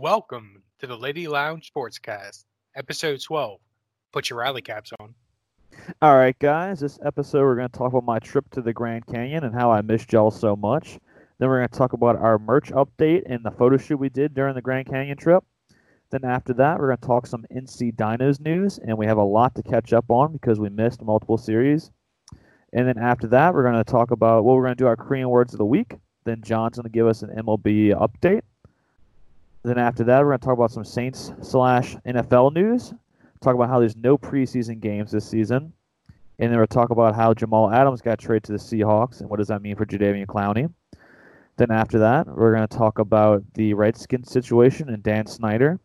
[0.00, 2.44] Welcome to the Lady Lounge Sportscast,
[2.76, 3.58] episode 12.
[4.12, 5.12] Put your rally caps on.
[6.00, 6.78] All right, guys.
[6.78, 9.72] This episode, we're going to talk about my trip to the Grand Canyon and how
[9.72, 11.00] I missed y'all so much.
[11.40, 14.34] Then we're going to talk about our merch update and the photo shoot we did
[14.34, 15.42] during the Grand Canyon trip.
[16.10, 19.24] Then after that, we're going to talk some NC Dinos news, and we have a
[19.24, 21.90] lot to catch up on because we missed multiple series.
[22.72, 24.96] And then after that, we're going to talk about well, we're going to do our
[24.96, 25.96] Korean words of the week.
[26.24, 28.42] Then John's going to give us an MLB update.
[29.68, 32.94] Then after that, we're going to talk about some Saints slash NFL news.
[33.42, 35.74] Talk about how there's no preseason games this season.
[36.38, 39.36] And then we'll talk about how Jamal Adams got traded to the Seahawks and what
[39.36, 40.72] does that mean for Jadeveon Clowney.
[41.58, 45.78] Then after that, we're going to talk about the Redskins situation and Dan Snyder.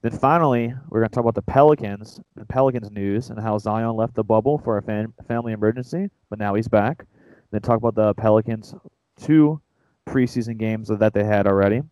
[0.00, 3.94] Then finally, we're going to talk about the Pelicans, the Pelicans news, and how Zion
[3.94, 7.06] left the bubble for a fam- family emergency, but now he's back.
[7.52, 8.74] Then talk about the Pelicans'
[9.20, 9.60] two
[10.08, 11.82] preseason games that they had already.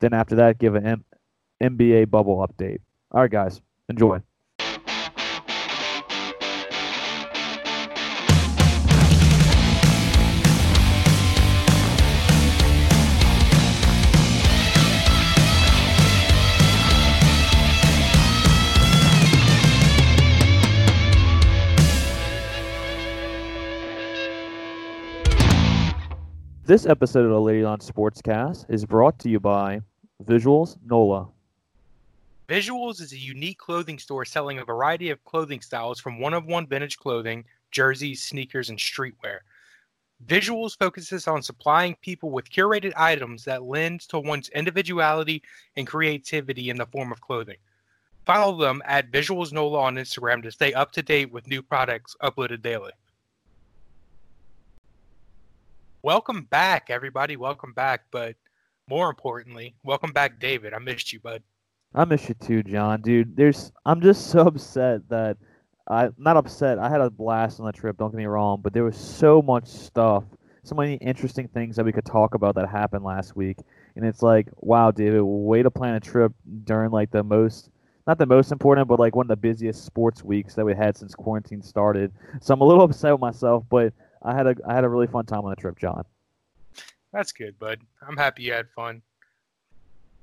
[0.00, 1.04] Then after that, give an M-
[1.62, 2.80] NBA bubble update.
[3.10, 4.20] All right, guys, enjoy.
[26.66, 29.82] This episode of the Lady Lounge Sportscast is brought to you by
[30.24, 31.28] Visuals NOLA.
[32.48, 36.46] Visuals is a unique clothing store selling a variety of clothing styles from one of
[36.46, 39.38] one vintage clothing, jerseys, sneakers, and streetwear.
[40.26, 45.44] Visuals focuses on supplying people with curated items that lend to one's individuality
[45.76, 47.58] and creativity in the form of clothing.
[48.24, 52.16] Follow them at Visuals NOLA on Instagram to stay up to date with new products
[52.24, 52.90] uploaded daily.
[56.06, 57.36] Welcome back, everybody.
[57.36, 58.02] Welcome back.
[58.12, 58.36] But
[58.88, 60.72] more importantly, welcome back, David.
[60.72, 61.42] I missed you, bud.
[61.96, 63.02] I miss you too, John.
[63.02, 65.36] Dude, there's I'm just so upset that
[65.90, 66.78] I not upset.
[66.78, 69.42] I had a blast on the trip, don't get me wrong, but there was so
[69.42, 70.22] much stuff,
[70.62, 73.56] so many interesting things that we could talk about that happened last week.
[73.96, 76.30] And it's like, wow, David, way to plan a trip
[76.62, 77.68] during like the most
[78.06, 80.96] not the most important, but like one of the busiest sports weeks that we had
[80.96, 82.12] since quarantine started.
[82.40, 85.06] So I'm a little upset with myself, but I had a I had a really
[85.06, 86.04] fun time on the trip, John.
[87.12, 87.80] That's good, bud.
[88.06, 89.02] I'm happy you had fun.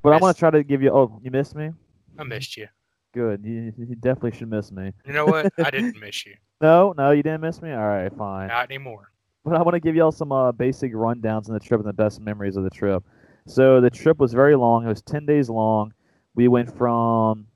[0.01, 0.91] But I want to try to give you.
[0.91, 1.71] Oh, you missed me.
[2.19, 2.67] I missed you.
[3.13, 3.41] Good.
[3.43, 4.91] You, you definitely should miss me.
[5.05, 5.51] You know what?
[5.57, 6.35] I didn't miss you.
[6.61, 7.71] No, no, you didn't miss me.
[7.71, 8.49] All right, fine.
[8.49, 9.11] Not anymore.
[9.45, 11.93] But I want to give y'all some uh, basic rundowns on the trip and the
[11.93, 13.03] best memories of the trip.
[13.45, 14.85] So the trip was very long.
[14.85, 15.93] It was ten days long.
[16.35, 17.47] We went from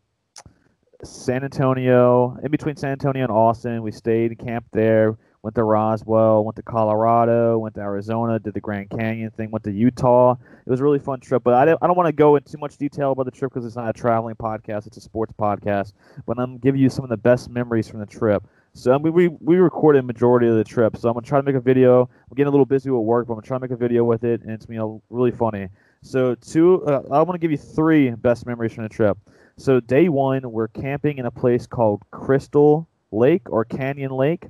[1.03, 3.83] San Antonio, in between San Antonio and Austin.
[3.83, 8.53] We stayed, and camped there went to Roswell, went to Colorado, went to Arizona, did
[8.53, 10.35] the Grand Canyon thing, went to Utah.
[10.65, 12.51] It was a really fun trip, but I don't, I don't want to go into
[12.51, 15.33] too much detail about the trip because it's not a traveling podcast; it's a sports
[15.39, 15.93] podcast.
[16.25, 18.43] But I'm giving you some of the best memories from the trip.
[18.73, 20.97] So I mean, we we recorded majority of the trip.
[20.97, 22.01] So I'm gonna try to make a video.
[22.01, 24.03] I'm getting a little busy with work, but I'm gonna try to make a video
[24.03, 25.69] with it, and it's you know really funny.
[26.01, 29.17] So two, uh, I want to give you three best memories from the trip.
[29.57, 34.47] So day one, we're camping in a place called Crystal Lake or Canyon Lake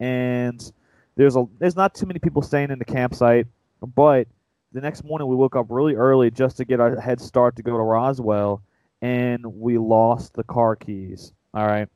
[0.00, 0.72] and
[1.16, 3.46] there's a there's not too many people staying in the campsite,
[3.94, 4.26] but
[4.72, 7.62] the next morning we woke up really early just to get our head start to
[7.62, 8.62] go to Roswell,
[9.00, 11.32] and we lost the car keys.
[11.52, 11.88] All right,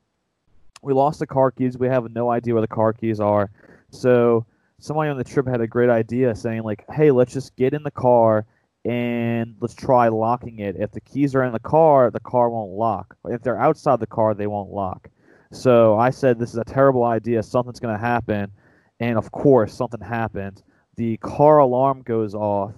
[0.81, 1.77] we lost the car keys.
[1.77, 3.51] We have no idea where the car keys are.
[3.91, 4.45] So
[4.79, 7.83] somebody on the trip had a great idea, saying like, "Hey, let's just get in
[7.83, 8.45] the car."
[8.85, 10.77] And let's try locking it.
[10.79, 13.17] If the keys are in the car, the car won't lock.
[13.25, 15.09] If they're outside the car, they won't lock.
[15.51, 17.41] So I said, this is a terrible idea.
[17.41, 18.51] Something's going to happen.
[18.99, 20.61] And of course, something happened.
[20.95, 22.73] The car alarm goes off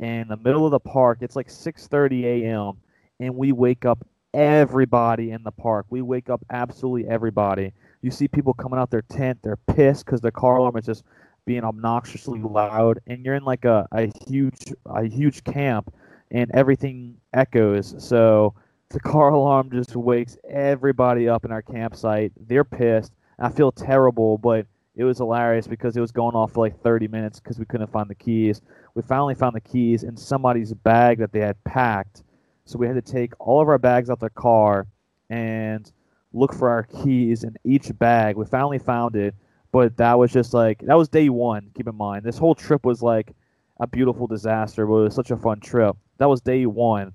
[0.00, 1.18] in the middle of the park.
[1.20, 2.78] It's like 6:30 a.m.
[3.20, 5.86] and we wake up everybody in the park.
[5.90, 7.72] We wake up absolutely everybody.
[8.02, 9.40] You see people coming out their tent.
[9.42, 11.04] They're pissed because the car alarm is just
[11.44, 15.92] being obnoxiously loud, and you're in like a, a huge a huge camp,
[16.30, 17.94] and everything echoes.
[17.98, 18.54] So
[18.90, 22.32] the car alarm just wakes everybody up in our campsite.
[22.36, 23.12] They're pissed.
[23.38, 27.08] I feel terrible, but it was hilarious because it was going off for like 30
[27.08, 28.62] minutes because we couldn't find the keys.
[28.94, 32.22] We finally found the keys in somebody's bag that they had packed.
[32.64, 34.86] So we had to take all of our bags out the car
[35.30, 35.90] and
[36.32, 38.36] look for our keys in each bag.
[38.36, 39.34] We finally found it,
[39.70, 41.70] but that was just like that was day one.
[41.74, 43.34] Keep in mind, this whole trip was like
[43.80, 45.96] a beautiful disaster, but it was such a fun trip.
[46.18, 47.12] That was day one.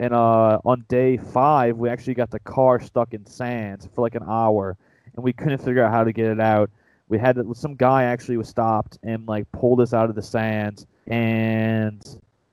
[0.00, 4.14] And uh, on day five, we actually got the car stuck in sand for like
[4.14, 4.78] an hour,
[5.14, 6.70] and we couldn't figure out how to get it out.
[7.10, 10.86] We had some guy actually was stopped and like pulled us out of the sand,
[11.06, 12.02] and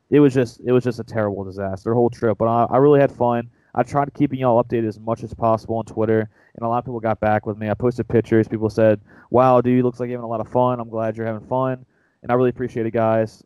[0.09, 2.37] it was just it was just a terrible disaster whole trip.
[2.37, 3.49] But I, I really had fun.
[3.73, 6.83] I tried keeping y'all updated as much as possible on Twitter, and a lot of
[6.83, 7.69] people got back with me.
[7.69, 8.49] I posted pictures.
[8.49, 8.99] People said,
[9.29, 10.81] "Wow, dude, looks like you're having a lot of fun.
[10.81, 11.85] I'm glad you're having fun."
[12.23, 13.41] And I really appreciate it, guys.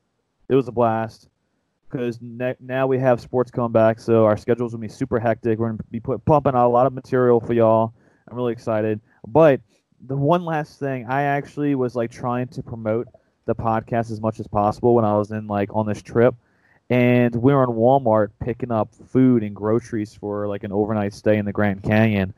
[0.50, 1.28] It was a blast
[1.92, 5.60] because ne- now we have sports coming back, so our schedules will be super hectic.
[5.60, 7.94] We're gonna be put, pumping out a lot of material for y'all.
[8.30, 9.00] I'm really excited.
[9.28, 9.62] But
[10.08, 13.08] the one last thing, I actually was like trying to promote
[13.46, 16.36] the podcast as much as possible when I was in like on this trip
[16.92, 21.38] and we were in Walmart picking up food and groceries for like an overnight stay
[21.38, 22.34] in the Grand Canyon,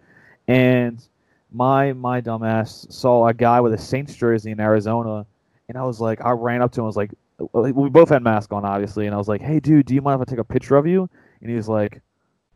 [0.48, 1.04] and
[1.52, 5.26] my my dumbass saw a guy with a Saints jersey in Arizona,
[5.68, 7.12] and I was like, I ran up to him, I was like,
[7.54, 10.22] we both had masks on, obviously, and I was like, hey, dude, do you mind
[10.22, 11.10] if I take a picture of you?
[11.42, 12.02] And he was like,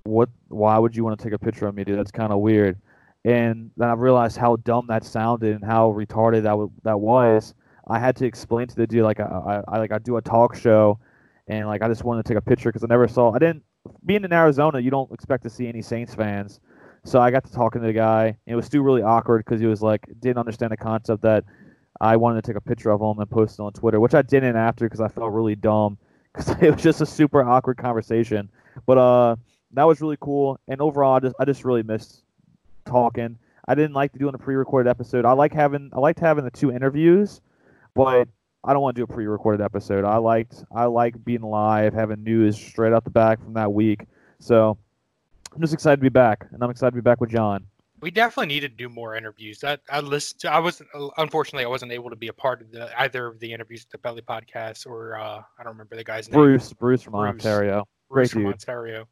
[0.03, 0.29] what?
[0.47, 1.97] Why would you want to take a picture of me, dude?
[1.97, 2.79] That's kind of weird.
[3.25, 7.53] And then I realized how dumb that sounded and how retarded that w- that was.
[7.87, 10.21] I had to explain to the dude like I, I, I like I do a
[10.21, 10.99] talk show
[11.47, 13.33] and like I just wanted to take a picture because I never saw.
[13.33, 13.63] I didn't
[14.05, 14.79] being in Arizona.
[14.79, 16.59] You don't expect to see any Saints fans,
[17.03, 18.37] so I got to talking to the guy.
[18.45, 21.43] it was still really awkward because he was like didn't understand the concept that
[21.99, 24.21] I wanted to take a picture of him and post it on Twitter, which I
[24.21, 25.97] didn't after because I felt really dumb
[26.33, 28.49] because it was just a super awkward conversation.
[28.85, 29.35] But uh,
[29.71, 30.59] that was really cool.
[30.67, 32.23] And overall, I just I just really missed
[32.85, 33.37] talking.
[33.67, 35.25] I didn't like to do a pre-recorded episode.
[35.25, 37.41] I like having I liked having the two interviews,
[37.95, 38.27] but
[38.63, 40.05] I don't want to do a pre-recorded episode.
[40.05, 44.05] I liked I like being live, having news straight out the back from that week.
[44.39, 44.77] So
[45.53, 47.65] I'm just excited to be back, and I'm excited to be back with John.
[47.99, 49.63] We definitely need to do more interviews.
[49.63, 50.41] I I listened.
[50.41, 50.81] To, I was
[51.17, 53.91] unfortunately I wasn't able to be a part of the either of the interviews at
[53.91, 56.39] the Belly Podcast or uh, I don't remember the guy's name.
[56.39, 57.87] Bruce Bruce from Bruce, Ontario.
[58.09, 58.53] Bruce Great from dude.
[58.53, 59.07] Ontario.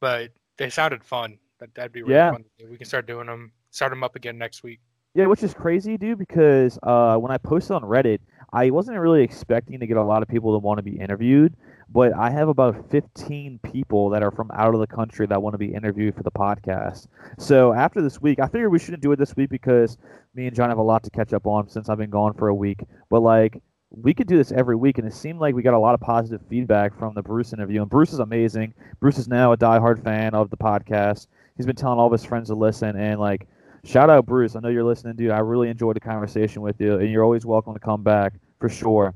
[0.00, 1.38] But they sounded fun.
[1.60, 2.32] That that'd be really yeah.
[2.32, 2.44] fun.
[2.70, 3.52] We can start doing them.
[3.70, 4.80] Start them up again next week.
[5.14, 6.18] Yeah, which is crazy, dude.
[6.18, 8.20] Because uh, when I posted on Reddit,
[8.52, 11.54] I wasn't really expecting to get a lot of people that want to be interviewed,
[11.94, 15.54] but I have about 15 people that are from out of the country that want
[15.54, 17.06] to be interviewed for the podcast.
[17.38, 19.96] So after this week, I figured we shouldn't do it this week because
[20.34, 22.48] me and John have a lot to catch up on since I've been gone for
[22.48, 22.82] a week.
[23.10, 25.78] But like, we could do this every week, and it seemed like we got a
[25.78, 27.82] lot of positive feedback from the Bruce interview.
[27.82, 28.74] And Bruce is amazing.
[28.98, 31.28] Bruce is now a diehard fan of the podcast.
[31.56, 33.46] He's been telling all of his friends to listen, and like
[33.84, 34.56] shout out Bruce.
[34.56, 35.30] I know you're listening, dude.
[35.30, 38.68] I really enjoyed the conversation with you, and you're always welcome to come back for
[38.68, 39.14] sure.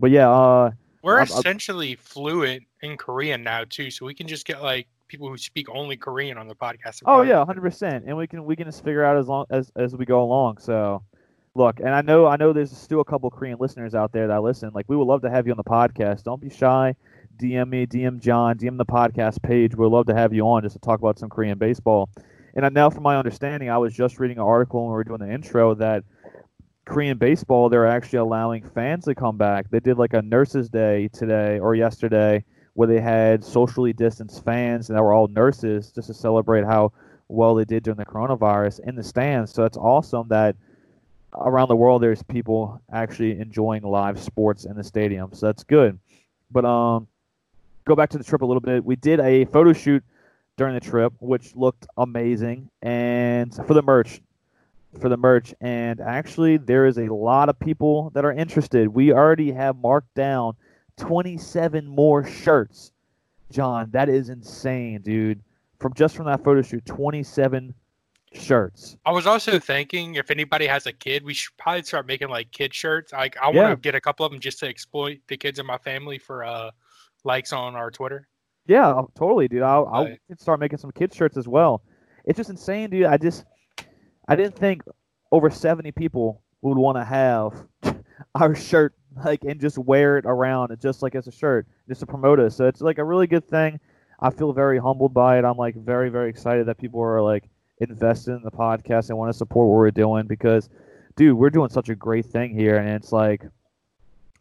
[0.00, 0.72] But yeah, uh,
[1.06, 4.88] we're i essentially i fluent in Korean now too, so we can just get like
[5.08, 7.02] people who speak only Korean on the podcast.
[7.06, 9.70] Oh yeah, hundred percent, and we can we can just figure out as long as
[9.76, 10.58] as we go along.
[10.58, 11.02] So.
[11.54, 14.42] Look, and I know I know there's still a couple Korean listeners out there that
[14.42, 14.72] listen.
[14.74, 16.22] Like, we would love to have you on the podcast.
[16.22, 16.94] Don't be shy.
[17.38, 19.74] DM me, DM John, DM the podcast page.
[19.74, 22.10] We'd love to have you on just to talk about some Korean baseball.
[22.54, 25.20] And now, from my understanding, I was just reading an article when we were doing
[25.20, 26.04] the intro that
[26.86, 29.68] Korean baseball, they're actually allowing fans to come back.
[29.70, 32.44] They did like a nurses' day today or yesterday
[32.74, 36.92] where they had socially distanced fans and they were all nurses just to celebrate how
[37.28, 39.52] well they did during the coronavirus in the stands.
[39.52, 40.56] So it's awesome that
[41.34, 45.30] around the world there's people actually enjoying live sports in the stadium.
[45.32, 45.98] So that's good.
[46.52, 47.08] But um,
[47.84, 48.84] go back to the trip a little bit.
[48.84, 50.04] We did a photo shoot
[50.56, 54.22] during the trip, which looked amazing, and for the merch,
[54.96, 55.54] for the merch.
[55.60, 58.88] And actually, there is a lot of people that are interested.
[58.88, 60.54] We already have marked down
[60.96, 62.92] 27 more shirts.
[63.50, 65.42] John, that is insane, dude.
[65.78, 67.74] From just from that photo shoot, 27
[68.32, 68.96] shirts.
[69.04, 72.50] I was also thinking if anybody has a kid, we should probably start making like
[72.50, 73.12] kid shirts.
[73.12, 75.66] Like I want to get a couple of them just to exploit the kids in
[75.66, 76.70] my family for uh
[77.24, 78.28] likes on our Twitter.
[78.66, 79.62] Yeah, oh, totally, dude.
[79.62, 81.82] I'll, I'll start making some kids shirts as well.
[82.24, 83.06] It's just insane, dude.
[83.06, 83.44] I just
[84.28, 84.82] I didn't think
[85.32, 87.66] over 70 people would want to have
[88.34, 92.06] our shirt like and just wear it around just like as a shirt just to
[92.06, 92.56] promote us.
[92.56, 93.80] So it's like a really good thing.
[94.20, 95.44] I feel very humbled by it.
[95.44, 97.44] I'm like very very excited that people are like
[97.78, 100.68] invested in the podcast and want to support what we're doing because
[101.16, 103.42] dude, we're doing such a great thing here and it's like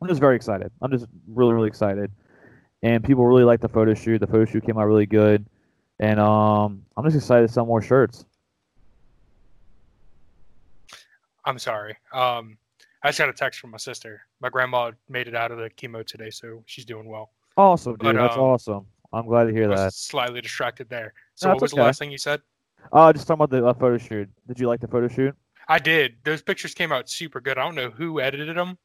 [0.01, 0.71] I'm just very excited.
[0.81, 2.11] I'm just really really excited
[2.85, 4.19] and people really like the photo shoot.
[4.19, 5.45] The photo shoot came out really good,
[5.99, 8.25] and um, I'm just excited to sell more shirts.
[11.45, 11.95] I'm sorry.
[12.13, 12.57] Um,
[13.03, 14.21] I just got a text from my sister.
[14.41, 17.31] My grandma made it out of the chemo today, so she's doing well.
[17.55, 17.99] Awesome, dude.
[17.99, 18.85] But, That's um, awesome.
[19.13, 19.93] I'm glad to hear that.
[19.93, 21.13] Slightly distracted there.
[21.35, 21.81] So, what was okay.
[21.81, 22.41] the last thing you said?
[22.91, 24.29] Uh, just talking about the uh, photo shoot.
[24.47, 25.35] Did you like the photo shoot?
[25.67, 26.15] I did.
[26.23, 27.57] Those pictures came out super good.
[27.57, 28.77] I don't know who edited them,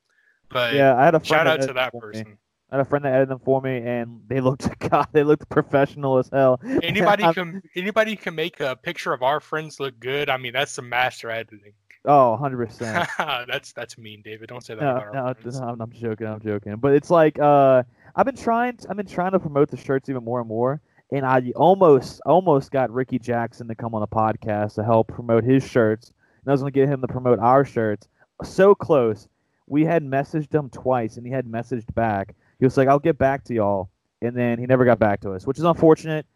[0.48, 2.28] but yeah, I had a shout out to that person.
[2.28, 2.34] Me.
[2.70, 5.48] I had a friend that edited them for me, and they looked God, they looked
[5.48, 6.60] professional as hell.
[6.82, 10.30] Anybody can anybody can make a picture of our friends look good.
[10.30, 11.72] I mean, that's some master editing.
[12.04, 13.08] Oh, 100 percent.
[13.18, 14.48] that's that's mean, David.
[14.48, 14.82] Don't say that.
[14.82, 16.26] No, no, no, I'm, joking.
[16.26, 16.76] I'm joking.
[16.76, 17.82] But it's like uh,
[18.16, 18.78] I've been trying.
[18.88, 20.80] I've been trying to promote the shirts even more and more.
[21.12, 25.44] And I almost almost got Ricky Jackson to come on the podcast to help promote
[25.44, 26.12] his shirts.
[26.42, 28.08] And I was going to get him to promote our shirts.
[28.44, 29.28] So close.
[29.66, 32.34] We had messaged him twice, and he had messaged back.
[32.58, 33.90] He was like, "I'll get back to y'all,"
[34.22, 36.26] and then he never got back to us, which is unfortunate.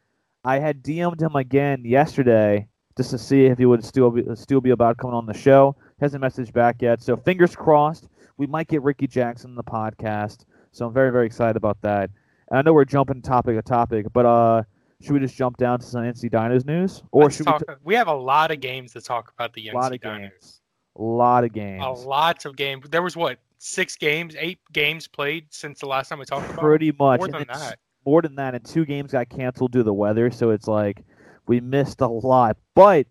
[0.45, 4.61] I had DM'd him again yesterday just to see if he would still be still
[4.61, 5.77] be about coming on the show.
[6.01, 8.09] Hasn't messaged back yet, so fingers crossed.
[8.37, 12.11] We might get Ricky Jackson in the podcast, so I'm very very excited about that.
[12.51, 14.63] And I know we're jumping topic to topic, but uh,
[15.01, 17.75] should we just jump down to some NC Dinos news, or Let's should talk, we?
[17.75, 20.21] T- we have a lot of games to talk about the young lot of Dinos.
[20.21, 20.61] games.
[20.97, 21.83] A lot of games.
[21.85, 22.89] A lot of games.
[22.89, 26.61] There was what six games, eight games played since the last time we talked about.
[26.61, 27.19] Pretty much.
[27.19, 27.79] More and than that.
[28.07, 31.03] More than that, and two games got canceled due to the weather, so it's like
[31.47, 32.57] we missed a lot.
[32.75, 33.07] But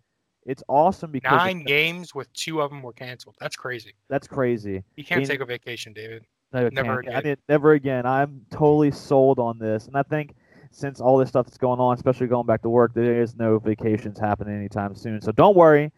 [0.46, 3.36] it's awesome because Nine games with two of them were canceled.
[3.40, 3.94] That's crazy.
[4.10, 4.84] that's crazy.
[4.96, 6.26] You can't take a vacation, David.
[6.52, 7.16] No, Never can't.
[7.16, 7.30] I again.
[7.32, 8.06] mean, never again.
[8.06, 10.36] I'm totally sold on this, and I think
[10.70, 13.58] since all this stuff that's going on, especially going back to work, there is no
[13.60, 15.22] vacations happening anytime soon.
[15.22, 15.92] So don't worry,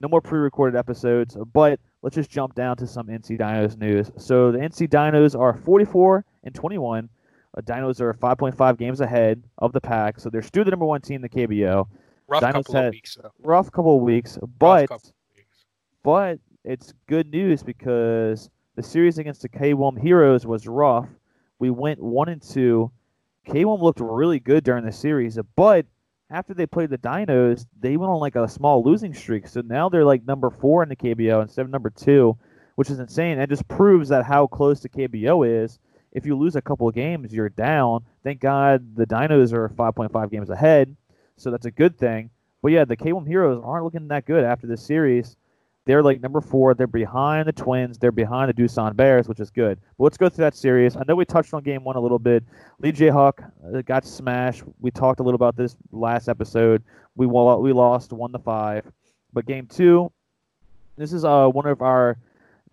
[0.00, 1.36] no more pre-recorded episodes.
[1.52, 4.10] But let's just jump down to some NC Dinos news.
[4.16, 7.08] So the NC Dinos are 44 and 21.
[7.62, 11.16] Dinos are 5.5 games ahead of the pack, so they're still the number one team
[11.16, 11.86] in the KBO.
[12.28, 13.30] Rough Dinos couple had- of weeks though.
[13.42, 15.02] Rough couple of weeks, but of
[15.34, 15.64] weeks.
[16.02, 21.08] but it's good news because the series against the Kiwoom Heroes was rough.
[21.58, 22.90] We went one and two.
[23.46, 25.86] K1 looked really good during the series, but
[26.30, 29.46] after they played the Dinos, they went on like a small losing streak.
[29.48, 32.36] So now they're like number four in the KBO instead of number two,
[32.74, 33.38] which is insane.
[33.38, 35.78] It just proves that how close the KBO is.
[36.18, 38.04] If you lose a couple of games, you're down.
[38.24, 40.96] Thank God the Dinos are 5.5 games ahead,
[41.36, 42.30] so that's a good thing.
[42.60, 45.36] But yeah, the Kiwoom Heroes aren't looking that good after this series.
[45.84, 46.74] They're like number four.
[46.74, 47.98] They're behind the Twins.
[47.98, 49.78] They're behind the Doosan Bears, which is good.
[49.96, 50.96] But let's go through that series.
[50.96, 52.42] I know we touched on game one a little bit.
[52.80, 53.10] Lee J.
[53.10, 53.40] Huck
[53.72, 54.64] uh, got smashed.
[54.80, 56.82] We talked a little about this last episode.
[57.14, 58.90] We we lost one to five.
[59.32, 60.10] But game two,
[60.96, 62.18] this is uh one of our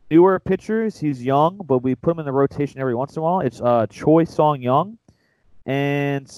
[0.10, 1.00] newer pitchers.
[1.00, 3.40] He's young, but we put him in the rotation every once in a while.
[3.40, 4.98] It's uh Choi Song Young,
[5.66, 6.32] and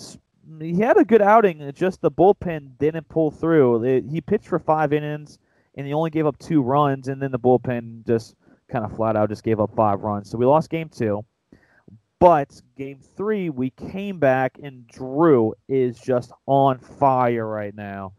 [0.60, 1.72] he had a good outing.
[1.76, 3.84] Just the bullpen didn't pull through.
[3.84, 5.40] It- he pitched for five innings,
[5.76, 8.36] and he only gave up two runs, and then the bullpen just
[8.70, 10.30] kind of flat out just gave up five runs.
[10.30, 11.26] So we lost game two.
[12.20, 18.14] But game three, we came back, and Drew is just on fire right now.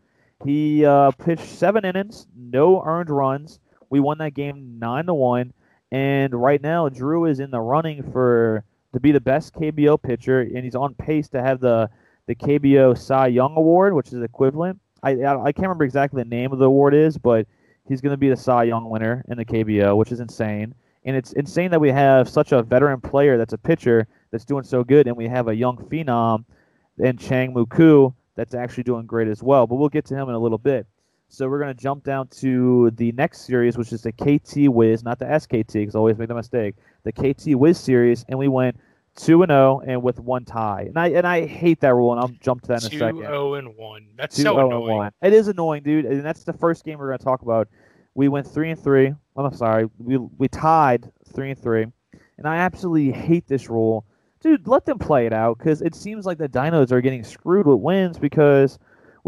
[0.44, 3.58] He uh, pitched seven innings, no earned runs.
[3.90, 5.52] We won that game nine to one,
[5.90, 10.40] and right now Drew is in the running for to be the best KBO pitcher,
[10.40, 11.90] and he's on pace to have the
[12.26, 14.78] the KBO Cy Young Award, which is equivalent.
[15.02, 17.46] I I, can't remember exactly the name of the award is, but
[17.86, 20.74] he's going to be the Cy Young winner in the KBO, which is insane.
[21.04, 24.64] And it's insane that we have such a veteran player that's a pitcher that's doing
[24.64, 26.44] so good, and we have a young phenom
[26.98, 29.66] in Chang Muku that's actually doing great as well.
[29.66, 30.86] But we'll get to him in a little bit.
[31.28, 35.04] So we're going to jump down to the next series, which is the KT Wiz,
[35.04, 36.74] not the SKT, because I always make the mistake.
[37.04, 38.78] The KT Wiz series, and we went
[39.14, 40.84] two and zero, and with one tie.
[40.88, 43.18] And I and I hate that rule, and I'll jump to that in a second.
[43.18, 44.06] zero oh and one.
[44.16, 44.96] That's Two so oh and annoying.
[44.96, 45.12] one.
[45.22, 47.68] It is annoying, dude, and that's the first game we're going to talk about.
[48.14, 49.12] We went three and three.
[49.34, 51.86] Well, I'm sorry, we we tied three and three,
[52.38, 54.06] and I absolutely hate this rule,
[54.40, 54.66] dude.
[54.66, 57.80] Let them play it out because it seems like the Dinos are getting screwed with
[57.80, 58.78] wins because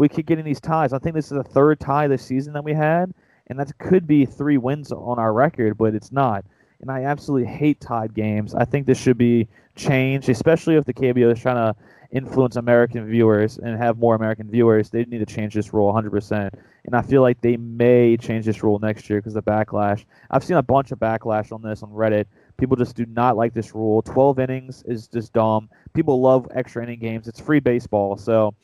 [0.01, 0.93] we keep getting these ties.
[0.93, 3.13] I think this is the third tie this season that we had,
[3.45, 6.43] and that could be three wins on our record, but it's not.
[6.81, 8.55] And I absolutely hate tied games.
[8.55, 11.75] I think this should be changed, especially if the KBO is trying to
[12.11, 14.89] influence American viewers and have more American viewers.
[14.89, 16.49] They need to change this rule 100%.
[16.85, 20.03] And I feel like they may change this rule next year because of the backlash.
[20.31, 22.25] I've seen a bunch of backlash on this on Reddit.
[22.57, 24.01] People just do not like this rule.
[24.01, 25.69] 12 innings is just dumb.
[25.93, 27.27] People love extra inning games.
[27.27, 28.17] It's free baseball.
[28.17, 28.55] So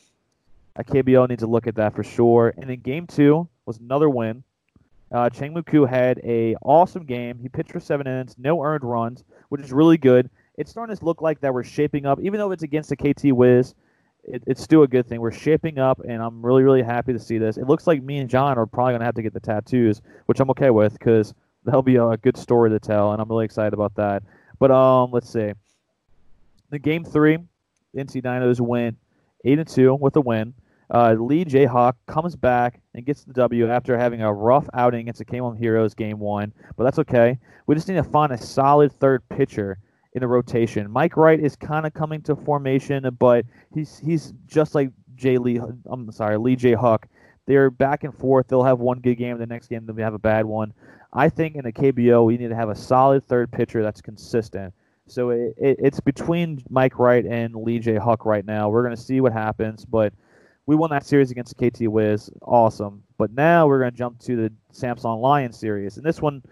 [0.83, 2.53] KBO needs to look at that for sure.
[2.57, 4.43] And then game two was another win.
[5.11, 7.39] Uh, Chang Muku had a awesome game.
[7.39, 10.29] He pitched for seven innings, no earned runs, which is really good.
[10.57, 13.31] It's starting to look like that we're shaping up, even though it's against the KT
[13.31, 13.73] Wiz.
[14.23, 15.21] It, it's still a good thing.
[15.21, 17.55] We're shaping up, and I'm really, really happy to see this.
[17.57, 20.01] It looks like me and John are probably going to have to get the tattoos,
[20.25, 23.45] which I'm okay with because that'll be a good story to tell, and I'm really
[23.45, 24.23] excited about that.
[24.59, 25.53] But um, let's see.
[26.69, 27.37] The game three,
[27.95, 28.97] NC Dinos went
[29.45, 30.53] eight and two with a win.
[30.93, 35.01] Uh, Lee J Hawk comes back and gets the W after having a rough outing
[35.01, 37.37] against the Kiwoom Heroes game one, but that's okay.
[37.65, 39.79] We just need to find a solid third pitcher
[40.13, 40.89] in the rotation.
[40.89, 45.59] Mike Wright is kind of coming to formation, but he's he's just like Jay Lee.
[45.87, 47.07] I'm sorry, Lee J Huck.
[47.45, 48.47] they're back and forth.
[48.47, 50.73] They'll have one good game, the next game they'll have a bad one.
[51.11, 54.73] I think in a KBO we need to have a solid third pitcher that's consistent.
[55.07, 57.95] So it, it, it's between Mike Wright and Lee J.
[57.95, 58.69] Huck right now.
[58.69, 60.13] We're going to see what happens, but
[60.67, 62.29] we won that series against the KT Wiz.
[62.43, 63.01] Awesome.
[63.17, 65.97] But now we're going to jump to the Samsung Lion series.
[65.97, 66.43] And this one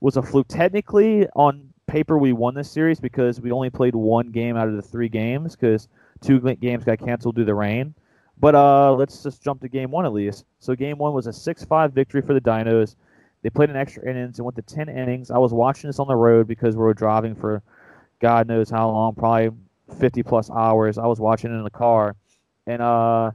[0.00, 0.46] was a fluke.
[0.48, 4.76] Technically, on paper, we won this series because we only played one game out of
[4.76, 5.88] the three games because
[6.20, 7.94] two games got canceled due to the rain.
[8.38, 10.44] But uh, let's just jump to game one at least.
[10.60, 12.94] So game one was a 6-5 victory for the Dinos.
[13.42, 15.30] They played an extra innings and went to 10 innings.
[15.30, 17.62] I was watching this on the road because we were driving for
[18.20, 19.50] God knows how long, probably
[19.98, 20.96] 50 plus hours.
[20.96, 22.14] I was watching it in the car.
[22.66, 23.32] And uh,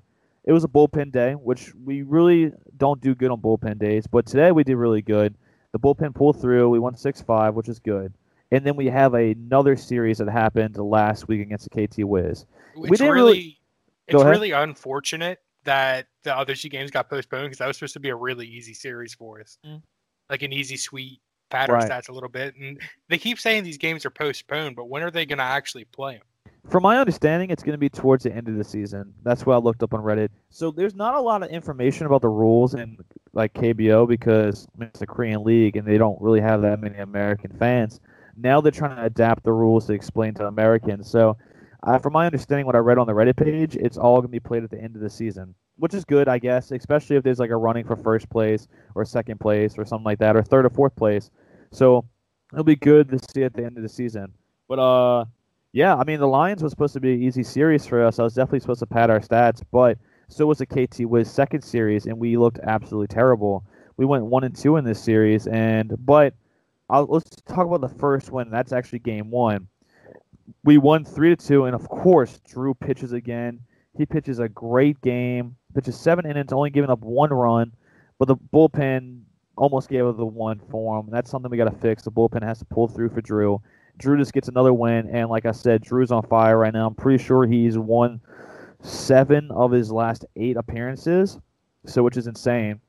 [0.50, 4.08] it was a bullpen day, which we really don't do good on bullpen days.
[4.08, 5.36] But today we did really good.
[5.74, 6.70] The bullpen pulled through.
[6.70, 8.16] We won 6 5, which is good.
[8.52, 12.48] And then we have another series that happened last week against the KT Wiz.
[12.76, 13.60] It's we didn't really, really
[14.08, 18.00] it's really unfortunate that the other two games got postponed because that was supposed to
[18.00, 19.80] be a really easy series for us, mm.
[20.32, 21.92] like an easy sweet pattern right.
[21.92, 22.56] stats a little bit.
[22.56, 25.86] And they keep saying these games are postponed, but when are they going to actually
[25.86, 26.26] play them?
[26.70, 29.12] From my understanding, it's going to be towards the end of the season.
[29.24, 30.30] That's what I looked up on Reddit.
[30.52, 32.98] So there's not a lot of information about the rules in
[33.34, 37.52] like KBO because it's a Korean league and they don't really have that many American
[37.58, 38.00] fans.
[38.38, 41.10] Now they're trying to adapt the rules to explain to Americans.
[41.10, 41.38] So
[41.82, 44.32] uh, from my understanding, what I read on the Reddit page, it's all going to
[44.32, 47.24] be played at the end of the season, which is good, I guess, especially if
[47.24, 50.44] there's like a running for first place or second place or something like that, or
[50.44, 51.32] third or fourth place.
[51.72, 52.06] So
[52.54, 54.34] it'll be good to see at the end of the season.
[54.68, 55.26] But uh,
[55.72, 58.20] yeah, I mean the Lions was supposed to be an easy series for us.
[58.20, 59.98] I was definitely supposed to pad our stats, but
[60.28, 63.66] so was the KT Wiz second series, and we looked absolutely terrible.
[63.98, 66.34] We went one and two in this series, and but
[66.90, 68.50] I'll, let's talk about the first one.
[68.50, 69.68] That's actually game one
[70.64, 73.60] we won three to two, and of course, Drew pitches again.
[73.98, 75.56] He pitches a great game.
[75.74, 77.74] Pitches seven innings, only giving up one run,
[78.18, 79.22] but the bullpen
[79.56, 81.08] almost gave up the one for him.
[81.12, 82.04] That's something we got to fix.
[82.04, 83.62] The bullpen has to pull through for Drew.
[84.00, 86.88] Drew just gets another win, and like I said, Drew's on fire right now.
[86.88, 88.22] I'm pretty sure he's won
[88.82, 91.38] seven of his last eight appearances,
[91.86, 92.80] so which is insane.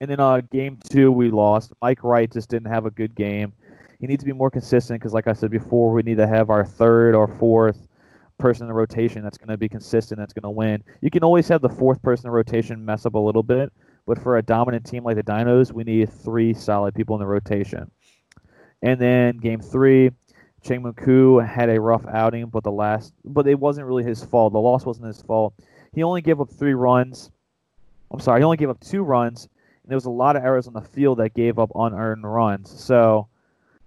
[0.00, 1.72] And then uh, game two, we lost.
[1.80, 3.52] Mike Wright just didn't have a good game
[4.00, 6.48] he needs to be more consistent because, like I said before, we need to have
[6.48, 7.86] our third or fourth
[8.38, 10.82] person in the rotation that's going to be consistent, that's going to win.
[11.02, 13.70] You can always have the fourth person in the rotation mess up a little bit,
[14.06, 17.26] but for a dominant team like the Dinos, we need three solid people in the
[17.26, 17.90] rotation.
[18.82, 20.12] And then game three,
[20.62, 24.52] Chang Koo had a rough outing, but the last, but it wasn't really his fault.
[24.52, 25.54] The loss wasn't his fault.
[25.92, 27.30] He only gave up three runs.
[28.10, 29.44] I'm sorry, he only gave up two runs,
[29.82, 32.70] and there was a lot of errors on the field that gave up unearned runs.
[32.70, 33.28] So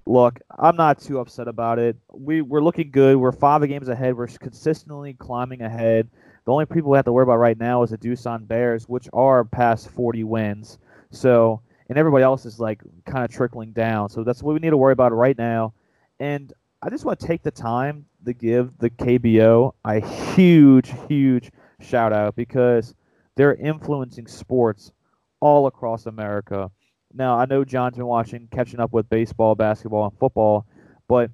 [0.06, 1.96] look, I'm not too upset about it.
[2.12, 3.18] We we're looking good.
[3.18, 4.16] We're five games ahead.
[4.16, 6.10] We're consistently climbing ahead.
[6.46, 9.08] The only people we have to worry about right now is the Doosan Bears, which
[9.14, 10.78] are past 40 wins.
[11.12, 14.10] So, and everybody else is like kind of trickling down.
[14.10, 15.74] So that's what we need to worry about right now.
[16.20, 16.52] And
[16.86, 20.02] I just want to take the time to give the KBO a
[20.36, 22.94] huge, huge shout out because
[23.36, 24.92] they're influencing sports
[25.40, 26.70] all across America.
[27.14, 30.66] Now, I know John's been watching, catching up with baseball, basketball, and football,
[31.08, 31.32] but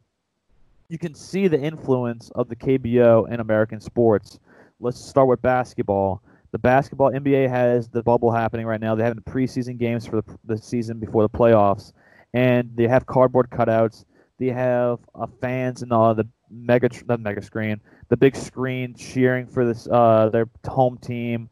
[0.87, 4.37] you can see the influence of the KBO in American sports.
[4.79, 6.21] Let's start with basketball.
[6.51, 8.93] The basketball NBA has the bubble happening right now.
[8.93, 11.91] They're having preseason games for the, the season before the playoffs,
[12.35, 14.05] and they have cardboard cutouts.
[14.39, 19.47] They have uh, fans and all the mega, the mega screen, the big screen cheering
[19.47, 21.49] for this uh, their home team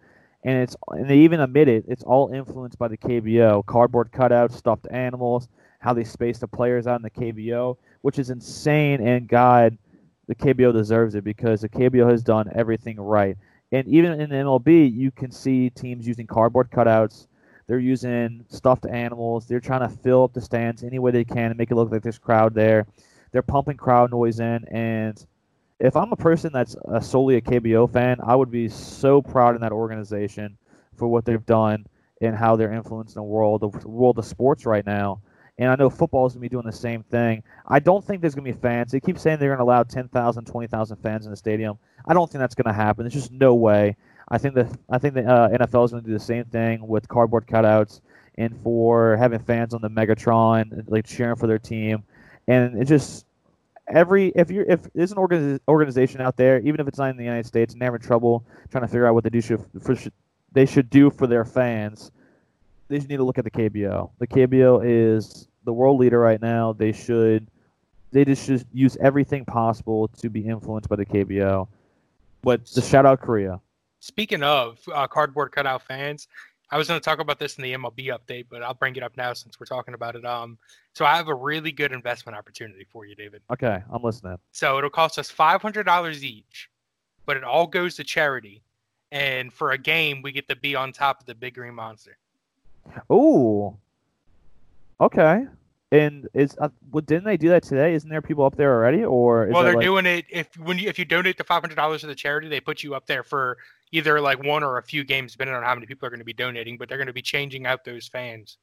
[0.47, 1.83] and it's and they even admit it.
[1.89, 6.87] It's all influenced by the KBO, cardboard cutouts, stuffed animals, how they space the players
[6.87, 9.05] out in the KBO, which is insane.
[9.05, 9.77] And God,
[10.27, 13.37] the KBO deserves it because the KBO has done everything right.
[13.73, 17.27] And even in the MLB, you can see teams using cardboard cutouts.
[17.67, 19.45] They're using stuffed animals.
[19.45, 21.91] They're trying to fill up the stands any way they can and make it look
[21.91, 22.87] like there's crowd there.
[23.31, 25.23] They're pumping crowd noise in, and
[25.79, 29.55] if I'm a person that's a solely a KBO fan, I would be so proud
[29.55, 30.57] in that organization
[30.95, 31.85] for what they've done
[32.21, 35.21] and how they're influencing the world, the world of sports right now.
[35.59, 37.43] And I know football is going to be doing the same thing.
[37.67, 38.91] I don't think there's going to be fans.
[38.91, 41.77] They keep saying they're going to allow 10,000, 20,000 fans in the stadium.
[42.07, 43.03] I don't think that's going to happen.
[43.03, 43.95] There's just no way.
[44.29, 46.85] I think that I think the uh, NFL is going to do the same thing
[46.85, 48.01] with cardboard cutouts
[48.37, 52.03] and for having fans on the Megatron like cheering for their team.
[52.47, 53.25] And it just
[53.87, 57.17] every if you're if there's an organiz- organization out there, even if it's not in
[57.17, 59.63] the United States, and they're having trouble trying to figure out what they do should
[59.81, 59.95] for,
[60.51, 62.11] they should do for their fans,
[62.87, 64.09] they just need to look at the KBO.
[64.19, 66.73] The KBO is the world leader right now.
[66.73, 67.47] They should
[68.11, 71.67] they just should use everything possible to be influenced by the KBO.
[72.41, 73.59] But just shout out Korea.
[73.99, 76.27] Speaking of uh, cardboard cutout fans,
[76.69, 79.03] I was going to talk about this in the MLB update, but I'll bring it
[79.03, 80.25] up now since we're talking about it.
[80.25, 80.57] Um,
[80.93, 83.41] so I have a really good investment opportunity for you, David.
[83.51, 84.37] Okay, I'm listening.
[84.51, 86.69] So it'll cost us five hundred dollars each,
[87.25, 88.61] but it all goes to charity.
[89.11, 92.17] And for a game, we get to be on top of the big green monster.
[93.11, 93.77] Ooh.
[94.99, 95.45] Okay.
[95.91, 97.93] And is uh, well, didn't they do that today?
[97.93, 100.77] Isn't there people up there already, or is well, they're like, doing it if when
[100.77, 103.07] you if you donate the five hundred dollars to the charity, they put you up
[103.07, 103.57] there for
[103.91, 106.25] either like one or a few games, depending on how many people are going to
[106.25, 106.77] be donating.
[106.77, 108.57] But they're going to be changing out those fans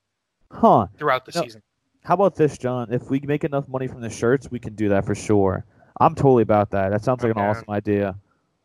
[0.51, 0.87] huh?
[0.99, 1.43] throughout the No.
[1.43, 1.63] season.
[2.05, 2.93] How about this, John?
[2.93, 5.65] If we make enough money from the shirts, we can do that for sure.
[6.01, 6.91] I'm totally about that.
[6.91, 8.17] That sounds like an awesome idea.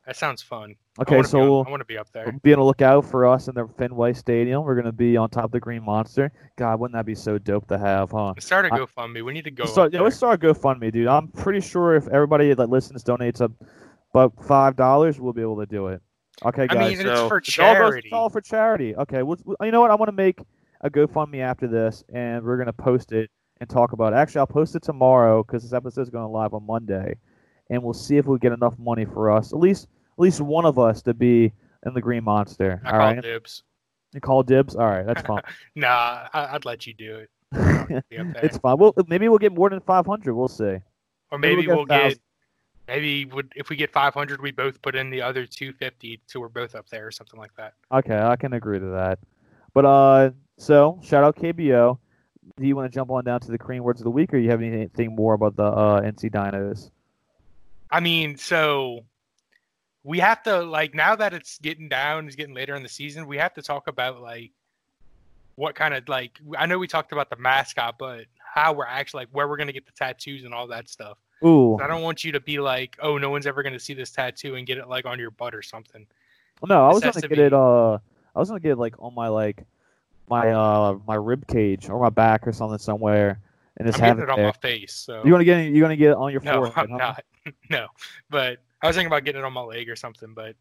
[0.05, 0.75] That sounds fun.
[0.99, 2.31] Okay, so we'll I want to be up there.
[2.41, 4.63] be on the lookout for us in the Fenway Stadium.
[4.63, 6.31] We're gonna be on top of the Green Monster.
[6.57, 8.33] God, wouldn't that be so dope to have, huh?
[8.39, 9.23] Start a GoFundMe.
[9.23, 9.65] We need to go.
[9.65, 11.07] Let's start, up yeah, let's start a GoFundMe, dude.
[11.07, 13.51] I'm pretty sure if everybody that listens donates a,
[14.09, 16.01] about five dollars, we'll be able to do it.
[16.45, 16.77] Okay, guys.
[16.77, 18.07] I mean, it's so for it's all charity.
[18.07, 18.95] It's all for charity.
[18.95, 19.91] Okay, well, you know what?
[19.91, 20.39] I'm gonna make
[20.81, 24.15] a GoFundMe after this, and we're gonna post it and talk about it.
[24.15, 27.15] Actually, I'll post it tomorrow because this episode is going live on Monday,
[27.69, 30.65] and we'll see if we get enough money for us, at least at least one
[30.65, 31.51] of us, to be
[31.85, 32.81] in the Green Monster.
[32.83, 33.63] I all call right, dibs.
[34.13, 34.75] you call dibs.
[34.75, 35.41] All right, that's fine.
[35.75, 37.29] Nah, I, I'd let you do it.
[38.11, 38.77] It's fine.
[38.77, 40.33] Well, maybe we'll get more than 500.
[40.33, 40.77] We'll see.
[41.31, 42.19] Or maybe maybe we'll we'll get.
[42.89, 46.49] Maybe would if we get 500, we both put in the other 250, so we're
[46.49, 47.75] both up there or something like that.
[47.91, 49.19] Okay, I can agree to that.
[49.75, 51.99] But uh, so shout out KBO.
[52.57, 54.37] Do you want to jump on down to the Korean words of the week, or
[54.37, 56.89] you have anything more about the uh, NC Dinos?
[57.91, 59.05] I mean, so
[60.03, 63.27] we have to like now that it's getting down, it's getting later in the season.
[63.27, 64.51] We have to talk about like
[65.55, 69.21] what kind of like I know we talked about the mascot, but how we're actually
[69.25, 71.19] like where we're gonna get the tattoos and all that stuff.
[71.43, 74.11] Ooh, I don't want you to be like, oh, no one's ever gonna see this
[74.11, 76.05] tattoo and get it like on your butt or something.
[76.61, 77.53] Well, no, I was gonna to get be- it.
[77.53, 77.93] Uh,
[78.35, 79.63] I was gonna get it like on my like
[80.29, 83.39] my uh my rib cage or my back or something somewhere,
[83.77, 84.45] and just I'm have it it on there.
[84.47, 84.93] my face.
[84.93, 86.77] So You want to get you gonna get it on your no, forehead?
[86.77, 86.97] I'm huh?
[86.97, 87.23] not.
[87.69, 87.87] no,
[88.29, 90.33] but I was thinking about getting it on my leg or something.
[90.33, 90.55] But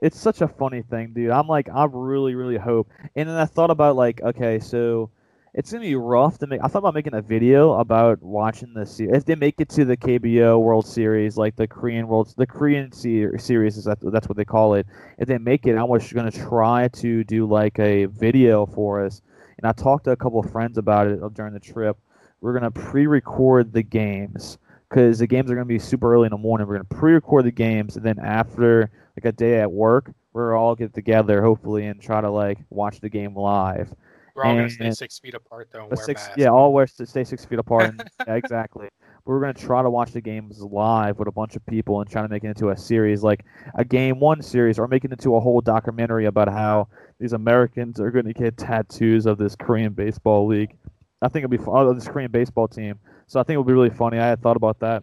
[0.00, 1.30] it's such a funny thing, dude.
[1.30, 2.90] I'm like, I really, really hope.
[3.16, 5.10] And then I thought about like, okay, so
[5.58, 6.60] it's gonna be rough to make.
[6.62, 9.16] I thought about making a video about watching the series.
[9.16, 12.92] If they make it to the KBO World Series, like the Korean World, the Korean
[12.92, 14.86] se- Series is that that's what they call it.
[15.18, 19.20] If they make it, I was gonna try to do like a video for us.
[19.56, 21.98] And I talked to a couple of friends about it uh, during the trip.
[22.40, 26.38] We're gonna pre-record the games because the games are gonna be super early in the
[26.38, 26.68] morning.
[26.68, 30.76] We're gonna pre-record the games, and then after like a day at work, we're all
[30.76, 33.92] get together hopefully and try to like watch the game live.
[34.38, 35.88] We're all gonna stay six feet apart though.
[35.88, 36.34] And six, masks.
[36.36, 37.86] yeah, all wear to stay six feet apart.
[37.86, 38.88] And, yeah, exactly.
[39.00, 42.08] But we're gonna try to watch the games live with a bunch of people and
[42.08, 45.10] try to make it into a series, like a game one series, or make it
[45.10, 46.86] into a whole documentary about how
[47.18, 50.76] these Americans are gonna get tattoos of this Korean baseball league.
[51.20, 51.74] I think it'll be fun.
[51.74, 53.00] Oh, this Korean baseball team.
[53.26, 54.18] So I think it'll be really funny.
[54.18, 55.02] I had thought about that.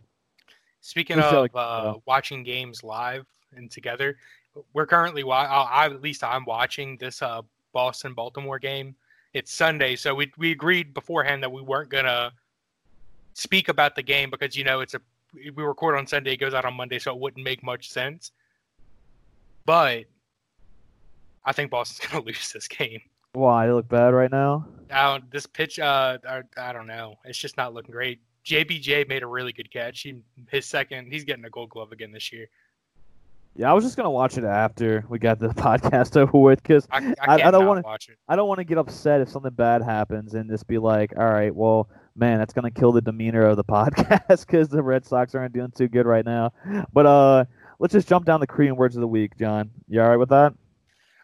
[0.79, 4.17] Speaking of like, uh, watching games live and together,
[4.73, 7.41] we're currently wa- I, I at least I'm watching this uh,
[7.73, 8.95] Boston Baltimore game.
[9.35, 12.31] It's Sunday, so we we agreed beforehand that we weren't gonna
[13.33, 15.01] speak about the game because you know it's a
[15.33, 18.31] we record on Sunday, it goes out on Monday, so it wouldn't make much sense.
[19.65, 20.05] But
[21.43, 23.01] I think Boston's gonna lose this game.
[23.33, 24.67] Why they look bad right now?
[24.89, 27.15] Uh, this pitch, uh, I, I don't know.
[27.25, 28.21] It's just not looking great.
[28.45, 29.99] JBJ made a really good catch.
[29.99, 30.15] He,
[30.49, 32.47] his second, he's getting a Gold Glove again this year.
[33.57, 36.87] Yeah, I was just gonna watch it after we got the podcast over with because
[36.91, 38.17] I, I, I- I don't watch it.
[38.27, 41.29] I don't want to get upset if something bad happens and just be like, all
[41.29, 45.35] right, well, man, that's gonna kill the demeanor of the podcast because the Red Sox
[45.35, 46.51] aren't doing too good right now.
[46.91, 47.45] But uh,
[47.79, 49.71] let's just jump down the Korean words of the week, John.
[49.87, 50.53] You all right with that?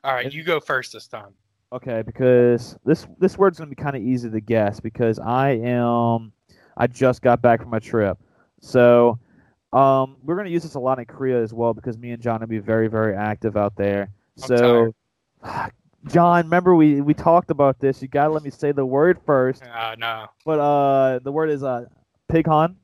[0.04, 1.34] All right, you go first this time.
[1.74, 6.32] Okay, because this this word's gonna be kind of easy to guess because I am
[6.78, 8.18] I just got back from a trip,
[8.62, 9.20] so
[9.74, 12.40] um we're gonna use this a lot in Korea as well because me and John
[12.42, 14.10] will be very very active out there.
[14.42, 14.96] I'm So,
[16.08, 18.02] John, remember we we talked about this.
[18.02, 19.64] You gotta let me say the word first.
[19.64, 21.86] Uh, no, But uh, the word is uh,
[22.32, 22.76] pigon,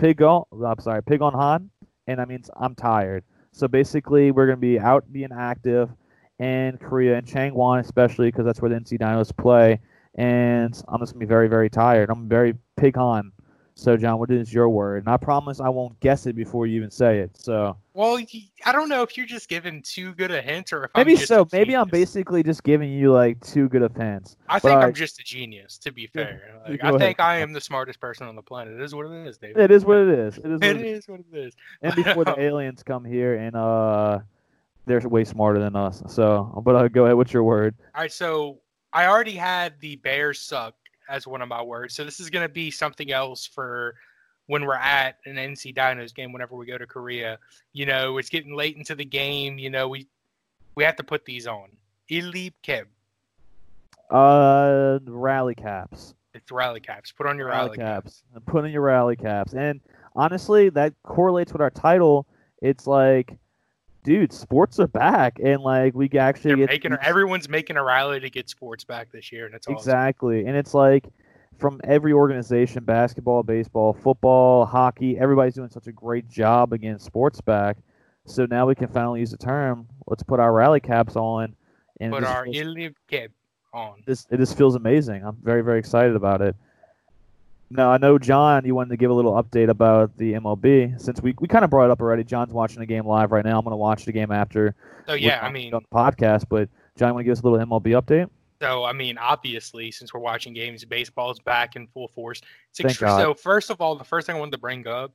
[0.00, 0.44] pigon.
[0.52, 1.70] I'm sorry, pigon han,
[2.06, 3.24] and that means I'm tired.
[3.52, 5.90] So basically, we're gonna be out being active
[6.38, 9.80] in Korea and Changwon, especially because that's where the NC Dinos play.
[10.14, 12.10] And I'm just gonna be very, very tired.
[12.10, 13.32] I'm very pigon.
[13.78, 15.04] So John, what is your word?
[15.04, 17.30] And I promise I won't guess it before you even say it.
[17.36, 18.18] So well,
[18.66, 21.16] I don't know if you're just giving too good a hint or if maybe I'm
[21.18, 21.46] just so.
[21.52, 24.36] Maybe I'm basically just giving you like too good of hints.
[24.48, 25.78] I think I'm just a genius.
[25.78, 27.00] To be fair, like, I ahead.
[27.00, 28.74] think I am the smartest person on the planet.
[28.74, 29.58] It is what it is, David.
[29.58, 30.38] It is what it is.
[30.38, 30.60] It is.
[30.60, 30.98] What It it is.
[31.04, 31.54] is what it is.
[31.82, 34.18] and before the aliens come here and uh
[34.86, 36.02] they're way smarter than us.
[36.08, 37.16] So, but uh, go ahead.
[37.16, 37.76] What's your word?
[37.94, 38.58] All right, so
[38.92, 40.74] I already had the Bears suck
[41.08, 41.94] as one of my words.
[41.94, 43.94] So this is going to be something else for
[44.46, 47.38] when we're at an NC Dinos game whenever we go to Korea.
[47.72, 49.58] You know, it's getting late into the game.
[49.58, 50.06] You know, we
[50.74, 51.68] we have to put these on.
[52.10, 52.86] Ilib Keb.
[54.10, 56.14] Uh, rally caps.
[56.34, 57.12] It's rally caps.
[57.12, 58.22] Put on your rally, rally caps.
[58.32, 58.44] caps.
[58.46, 59.54] Put on your rally caps.
[59.54, 59.80] And
[60.14, 62.26] honestly, that correlates with our title.
[62.62, 63.36] It's like,
[64.08, 68.30] dude, sports are back, and like we actually get making everyone's making a rally to
[68.30, 70.38] get sports back this year, and it's exactly.
[70.38, 70.48] Awesome.
[70.48, 71.04] And it's like
[71.58, 77.40] from every organization basketball, baseball, football, hockey everybody's doing such a great job against sports
[77.42, 77.76] back.
[78.24, 79.86] So now we can finally use the term.
[80.06, 81.54] Let's put our rally caps on.
[82.00, 83.30] And put our feels, cap
[83.74, 84.02] on.
[84.06, 85.22] This it just feels amazing.
[85.22, 86.56] I'm very very excited about it.
[87.70, 91.20] Now I know John, you wanted to give a little update about the MLB since
[91.20, 92.24] we, we kind of brought it up already.
[92.24, 93.58] John's watching the game live right now.
[93.58, 94.74] I'm going to watch the game after.
[95.06, 96.46] Oh yeah, I mean on the podcast.
[96.48, 98.30] But John, want to give us a little MLB update?
[98.60, 102.40] So, I mean, obviously, since we're watching games, baseball is back in full force.
[102.74, 103.20] Thank God.
[103.20, 105.12] So, first of all, the first thing I wanted to bring up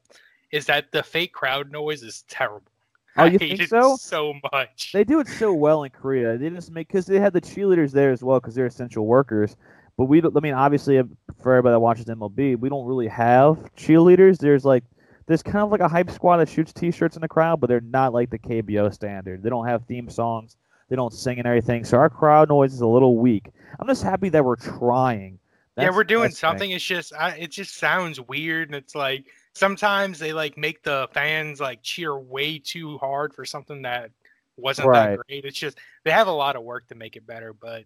[0.52, 2.72] is that the fake crowd noise is terrible.
[3.18, 3.98] Oh, you think so?
[3.98, 4.92] So much.
[4.94, 6.38] They do it so well in Korea.
[6.38, 9.58] They just make because they had the cheerleaders there as well because they're essential workers.
[9.97, 11.03] But we, I mean, obviously, uh,
[11.41, 14.38] for everybody that watches MLB, we don't really have cheerleaders.
[14.38, 14.84] There's like,
[15.27, 17.82] there's kind of like a hype squad that shoots T-shirts in the crowd, but they're
[17.82, 19.43] not like the KBO standard.
[19.43, 20.58] They don't have theme songs.
[20.89, 21.86] They don't sing and everything.
[21.86, 23.49] So our crowd noise is a little weak.
[23.79, 25.39] I'm just happy that we're trying.
[25.75, 26.69] That's, yeah, we're doing something.
[26.69, 26.71] Thing.
[26.71, 31.08] It's just I, it just sounds weird, and it's like sometimes they like make the
[31.12, 34.12] fans like cheer way too hard for something that
[34.56, 35.17] wasn't right.
[35.17, 35.45] that great.
[35.45, 37.53] It's just they have a lot of work to make it better.
[37.53, 37.86] But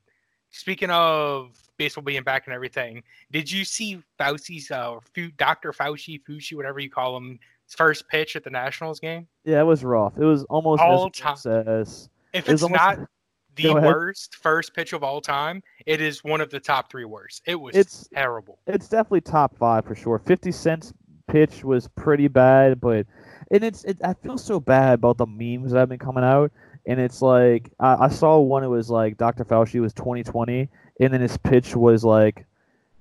[0.51, 4.97] speaking of baseball being back and everything, did you see Fauci's uh,
[5.37, 5.71] Dr.
[5.71, 9.27] Fauci, Fauci, whatever you call him, first pitch at the Nationals game?
[9.43, 10.13] Yeah, it was rough.
[10.17, 11.37] It was almost all time.
[11.45, 12.99] As if it's, not
[13.55, 17.41] the worst first pitch of all time, it is one of the top three worst.
[17.45, 18.59] It was it's, terrible.
[18.67, 20.19] It's definitely top five for sure.
[20.19, 20.93] Fifty Cent's
[21.27, 23.05] pitch was pretty bad, but
[23.51, 26.51] and it's it, I feel so bad about the memes that have been coming out.
[26.87, 28.63] And it's like I, I saw one.
[28.63, 29.45] It was like Dr.
[29.45, 30.67] Fauci was 2020,
[30.99, 32.47] and then his pitch was like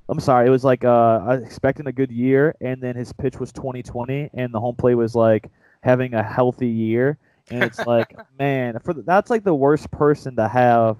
[0.08, 3.52] I'm sorry, it was like uh, expecting a good year, and then his pitch was
[3.52, 7.18] 2020, and the home plate was like having a healthy year,
[7.50, 10.98] and it's like, man, for the, that's like the worst person to have.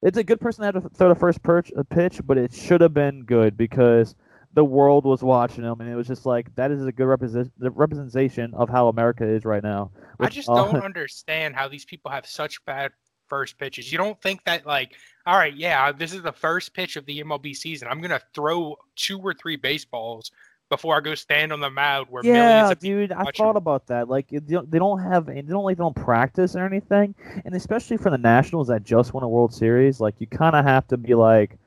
[0.00, 2.54] It's a good person to have to throw the first perch, uh, pitch, but it
[2.54, 4.14] should have been good because
[4.54, 7.52] the world was watching him, and it was just like that is a good represent,
[7.58, 9.90] representation of how America is right now.
[10.18, 12.92] I just don't uh, understand how these people have such bad
[13.28, 13.92] first pitches.
[13.92, 14.92] You don't think that like,
[15.26, 17.88] all right, yeah, this is the first pitch of the MLB season.
[17.88, 20.30] I'm gonna throw two or three baseballs
[20.68, 24.08] before I go stand on the mound where yeah, dude, I thought about that.
[24.08, 28.10] Like they don't have, they don't like they don't practice or anything, and especially for
[28.10, 31.14] the Nationals that just won a World Series, like you kind of have to be
[31.14, 31.58] like,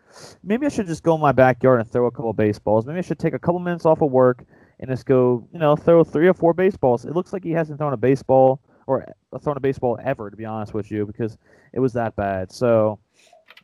[0.43, 2.85] maybe I should just go in my backyard and throw a couple baseballs.
[2.85, 4.43] Maybe I should take a couple minutes off of work
[4.79, 7.05] and just go, you know, throw three or four baseballs.
[7.05, 10.35] It looks like he hasn't thrown a baseball or uh, thrown a baseball ever, to
[10.35, 11.37] be honest with you, because
[11.73, 12.51] it was that bad.
[12.51, 12.99] So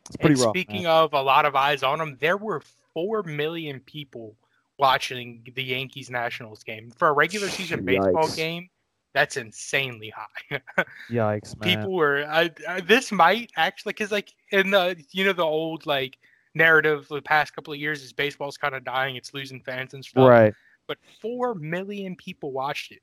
[0.08, 0.52] it's pretty and rough.
[0.52, 0.92] Speaking man.
[0.92, 2.62] of a lot of eyes on him, there were
[2.94, 4.36] four million people
[4.78, 6.92] watching the Yankees Nationals game.
[6.92, 8.70] For a regular season baseball game,
[9.14, 10.62] that's insanely high.
[11.12, 11.78] Yikes, man.
[11.78, 15.86] People were I, I, this might actually cuz like in the you know the old
[15.86, 16.18] like
[16.58, 19.94] narrative for the past couple of years is baseball's kind of dying, it's losing fans
[19.94, 20.28] and stuff.
[20.28, 20.54] Right.
[20.88, 23.02] But 4 million people watched it.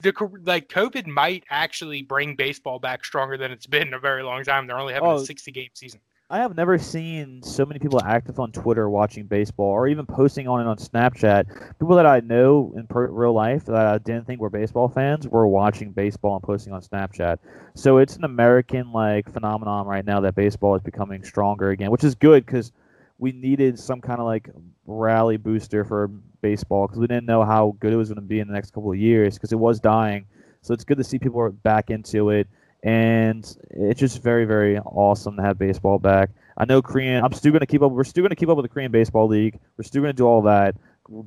[0.00, 0.12] The
[0.44, 4.42] like COVID might actually bring baseball back stronger than it's been in a very long
[4.42, 4.66] time.
[4.66, 6.00] They're only having oh, a 60 game season.
[6.28, 10.48] I have never seen so many people active on Twitter watching baseball or even posting
[10.48, 11.78] on it on Snapchat.
[11.78, 15.28] People that I know in per- real life that I didn't think were baseball fans
[15.28, 17.38] were watching baseball and posting on Snapchat.
[17.74, 22.02] So it's an American like phenomenon right now that baseball is becoming stronger again, which
[22.02, 22.72] is good because
[23.18, 24.50] we needed some kind of like
[24.84, 26.08] rally booster for
[26.42, 28.72] baseball because we didn't know how good it was going to be in the next
[28.72, 30.26] couple of years because it was dying.
[30.60, 32.48] So it's good to see people are back into it
[32.86, 36.30] and it's just very very awesome to have baseball back.
[36.56, 37.22] I know Korean.
[37.22, 37.90] I'm still going to keep up.
[37.90, 39.58] We're still going to keep up with the Korean Baseball League.
[39.76, 40.76] We're still going to do all that.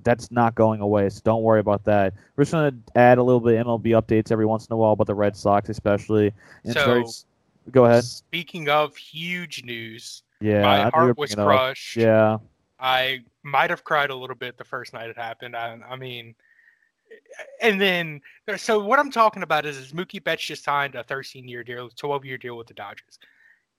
[0.04, 2.14] That's not going away, so don't worry about that.
[2.36, 4.78] We're just going to add a little bit of MLB updates every once in a
[4.78, 6.34] while about the Red Sox, especially.
[6.64, 7.06] And so, very...
[7.72, 8.04] go ahead.
[8.04, 11.96] Speaking of huge news, yeah, my I heart was crushed.
[11.96, 12.38] Yeah,
[12.80, 15.56] I might have cried a little bit the first night it happened.
[15.56, 16.36] I, I mean,
[17.62, 18.22] and then
[18.58, 21.90] so what I'm talking about is, is Mookie Betts just signed a 13 year deal,
[21.90, 23.20] 12 year deal with the Dodgers.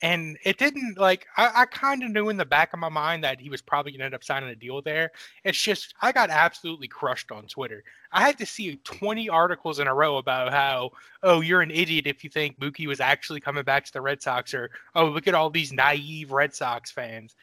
[0.02, 3.22] And it didn't like I, I kind of knew in the back of my mind
[3.22, 5.10] that he was probably gonna end up signing a deal there.
[5.44, 7.84] It's just I got absolutely crushed on Twitter.
[8.10, 10.90] I had to see 20 articles in a row about how,
[11.22, 14.22] oh, you're an idiot if you think Mookie was actually coming back to the Red
[14.22, 17.34] Sox, or oh, look at all these naive Red Sox fans.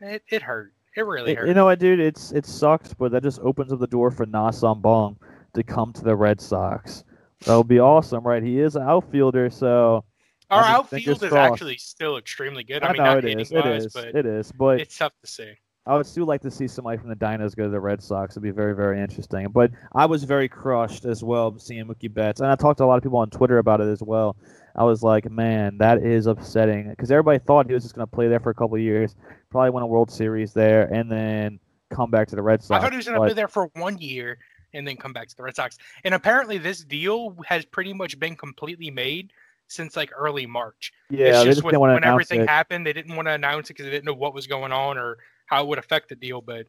[0.00, 0.72] It, it hurt.
[0.96, 1.46] It really hurt.
[1.46, 2.00] You know what, dude?
[2.00, 5.18] It's it sucks, but that just opens up the door for Na Bong
[5.54, 7.04] to come to the Red Sox.
[7.44, 8.42] That would be awesome, right?
[8.42, 10.04] He is an outfielder, so
[10.50, 11.52] our outfield is crossed.
[11.52, 12.82] actually still extremely good.
[12.82, 13.52] I, I mean, know it is.
[13.52, 13.92] It is.
[13.92, 14.52] But it is.
[14.52, 15.52] But it's tough to see.
[15.84, 18.32] I would still like to see somebody from the Dinos go to the Red Sox.
[18.32, 19.46] It'd be very, very interesting.
[19.48, 22.86] But I was very crushed as well seeing Mookie Betts, and I talked to a
[22.86, 24.36] lot of people on Twitter about it as well.
[24.76, 28.14] I was like, man, that is upsetting because everybody thought he was just going to
[28.14, 29.16] play there for a couple years,
[29.50, 31.58] probably win a World Series there, and then
[31.90, 32.78] come back to the Red Sox.
[32.78, 34.38] I thought he was going to play there for one year
[34.74, 35.78] and then come back to the Red Sox.
[36.04, 39.32] And apparently, this deal has pretty much been completely made
[39.68, 40.92] since like early March.
[41.08, 42.48] Yeah, it's just with, when everything it.
[42.48, 44.98] happened, they didn't want to announce it because they didn't know what was going on
[44.98, 46.42] or how it would affect the deal.
[46.42, 46.66] But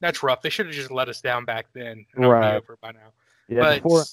[0.00, 0.42] that's rough.
[0.42, 2.06] They should have just let us down back then.
[2.16, 2.56] right.
[2.56, 3.12] over by now.
[3.48, 3.60] Yeah.
[3.60, 4.04] But before...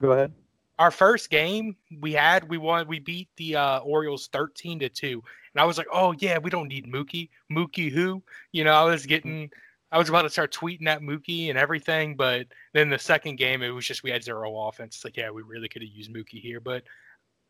[0.00, 0.32] Go ahead.
[0.78, 2.86] Our first game we had, we won.
[2.86, 5.22] We beat the uh, Orioles thirteen to two,
[5.54, 7.30] and I was like, "Oh yeah, we don't need Mookie.
[7.50, 8.22] Mookie who?
[8.52, 9.50] You know, I was getting
[9.92, 13.62] I was about to start tweeting at Mookie and everything, but then the second game
[13.62, 14.96] it was just we had zero offense.
[14.96, 16.82] It's like, yeah, we really could have used Mookie here, but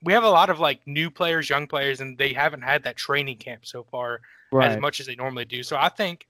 [0.03, 2.97] we have a lot of like new players, young players, and they haven't had that
[2.97, 4.21] training camp so far
[4.53, 4.71] right.
[4.71, 5.62] as much as they normally do.
[5.62, 6.27] So I think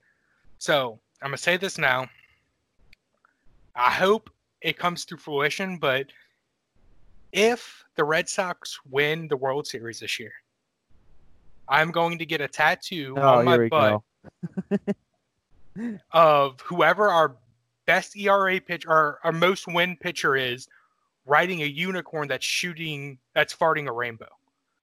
[0.57, 0.99] so.
[1.21, 2.07] I'm gonna say this now.
[3.75, 4.29] I hope
[4.61, 6.07] it comes to fruition, but
[7.31, 10.33] if the Red Sox win the World Series this year,
[11.69, 14.01] I'm going to get a tattoo oh, on my butt
[16.11, 17.35] of whoever our
[17.85, 20.67] best ERA pitcher or our most win pitcher is
[21.25, 24.29] riding a unicorn that's shooting that's farting a rainbow.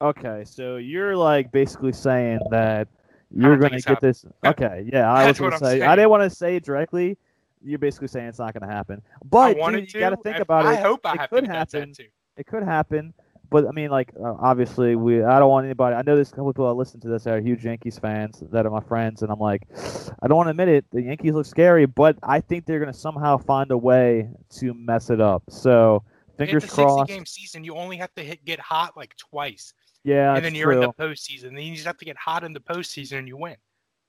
[0.02, 2.88] Okay, so you're like basically saying that
[3.30, 4.24] you're going to get this.
[4.44, 5.82] Okay, yeah, I was going to say saying.
[5.82, 7.16] I didn't want to say it directly.
[7.62, 10.66] You're basically saying it's not going to happen, but dude, you got to think about
[10.66, 10.78] I it.
[10.78, 11.94] I hope I it could happen.
[12.36, 13.14] It could happen,
[13.50, 15.94] but I mean, like uh, obviously, we I don't want anybody.
[15.94, 18.42] I know there's a couple people that listen to this that are huge Yankees fans
[18.50, 19.62] that are my friends, and I'm like,
[20.22, 20.84] I don't want to admit it.
[20.90, 25.10] The Yankees look scary, but I think they're gonna somehow find a way to mess
[25.10, 25.44] it up.
[25.48, 26.02] So
[26.36, 27.08] fingers it's a crossed.
[27.08, 27.64] 60 game season.
[27.64, 29.72] You only have to hit, get hot like twice.
[30.02, 30.82] Yeah, and then you're true.
[30.82, 31.54] in the postseason.
[31.54, 33.56] Then you just have to get hot in the postseason and you win.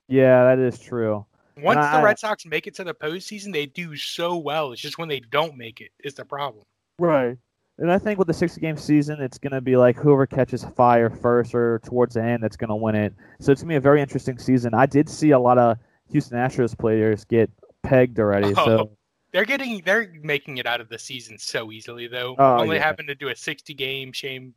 [0.08, 1.24] Yeah, that is true.
[1.56, 4.72] Once and the I, Red Sox make it to the postseason, they do so well.
[4.72, 6.64] It's just when they don't make it is the problem.
[6.98, 7.38] Right.
[7.78, 10.64] And I think with the 60 game season, it's going to be like whoever catches
[10.64, 13.14] fire first or towards the end that's going to win it.
[13.38, 14.72] So it's going to be a very interesting season.
[14.72, 15.76] I did see a lot of
[16.10, 17.50] Houston Astros players get
[17.82, 18.54] pegged already.
[18.56, 18.90] Oh, so
[19.32, 22.34] they're getting they're making it out of the season so easily though.
[22.38, 22.84] Oh, Only yeah.
[22.84, 24.54] having to do a 60 game shame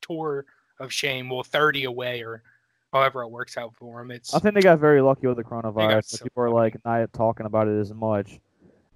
[0.00, 0.46] tour
[0.78, 2.42] of shame, well 30 away or
[2.92, 4.12] however it works out for them.
[4.12, 6.04] It's I think they got very lucky with the coronavirus.
[6.04, 8.38] So people are like not talking about it as much.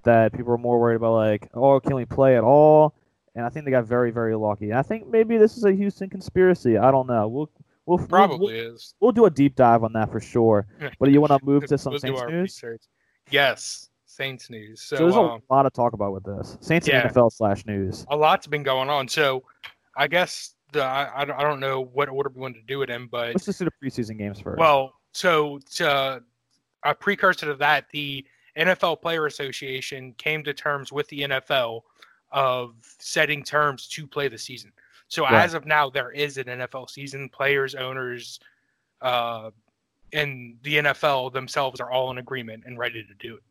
[0.04, 2.94] That people are more worried about like, oh, can we play at all?
[3.36, 4.70] And I think they got very, very lucky.
[4.70, 6.78] And I think maybe this is a Houston conspiracy.
[6.78, 7.28] I don't know.
[7.28, 7.50] We'll
[7.84, 8.94] we'll probably we'll, is.
[8.98, 10.66] We'll do a deep dive on that for sure.
[10.98, 12.42] But you want to move to some we'll Saints news?
[12.42, 12.82] Research.
[13.30, 14.80] Yes, Saints news.
[14.80, 17.66] So, so there's um, a lot to talk about with this Saints yeah, NFL slash
[17.66, 18.06] news.
[18.08, 19.06] A lot's been going on.
[19.06, 19.44] So
[19.96, 23.06] I guess the I, I don't know what order we want to do it in,
[23.06, 24.58] but let's just do the preseason games first.
[24.58, 26.22] Well, so to,
[26.84, 28.24] a precursor to that, the
[28.56, 31.82] NFL Player Association came to terms with the NFL
[32.32, 34.72] of setting terms to play the season.
[35.08, 35.44] So right.
[35.44, 37.28] as of now, there is an NFL season.
[37.28, 38.40] Players, owners,
[39.00, 39.50] uh,
[40.12, 43.42] and the NFL themselves are all in agreement and ready to do it.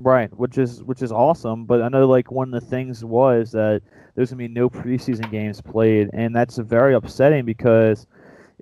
[0.00, 1.64] Right, which is which is awesome.
[1.64, 3.82] But I know like one of the things was that
[4.14, 8.06] there's gonna be no preseason games played, and that's very upsetting because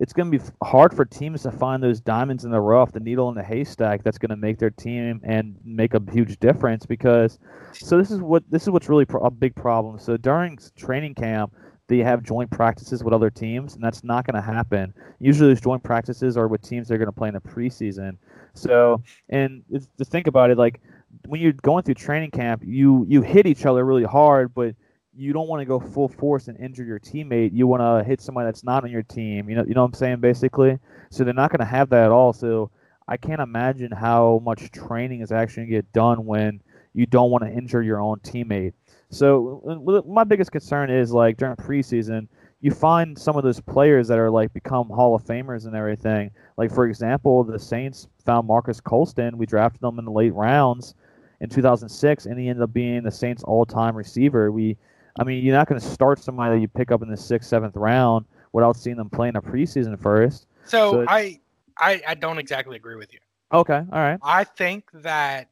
[0.01, 3.01] it's going to be hard for teams to find those diamonds in the rough, the
[3.01, 6.87] needle in the haystack that's going to make their team and make a huge difference.
[6.87, 7.39] Because
[7.75, 9.99] so this is what this is what's really a big problem.
[9.99, 11.55] So during training camp,
[11.89, 14.95] they have joint practices with other teams, and that's not going to happen.
[15.19, 18.17] Usually, those joint practices are with teams they're going to play in the preseason.
[18.55, 19.63] So, and
[19.99, 20.81] to think about it, like
[21.27, 24.75] when you're going through training camp, you you hit each other really hard, but
[25.17, 27.51] you don't want to go full force and injure your teammate.
[27.53, 29.49] You want to hit somebody that's not on your team.
[29.49, 30.79] You know, you know what I'm saying, basically.
[31.11, 32.33] So they're not going to have that at all.
[32.33, 32.71] So
[33.09, 36.61] I can't imagine how much training is actually going to get done when
[36.95, 38.73] you don't want to injure your own teammate.
[39.11, 42.29] So my biggest concern is like during preseason,
[42.61, 46.31] you find some of those players that are like become Hall of Famers and everything.
[46.57, 49.39] Like for example, the Saints found Marques Colston.
[49.39, 50.95] We drafted him in the late rounds
[51.41, 54.53] in 2006, and he ended up being the Saints' all-time receiver.
[54.53, 54.77] We
[55.21, 57.49] I mean, you're not going to start somebody that you pick up in the sixth,
[57.49, 60.47] seventh round without seeing them play in a preseason first.
[60.65, 61.39] So, So- I,
[61.79, 63.21] I I don't exactly agree with you.
[63.53, 64.19] Okay, all right.
[64.23, 65.51] I think that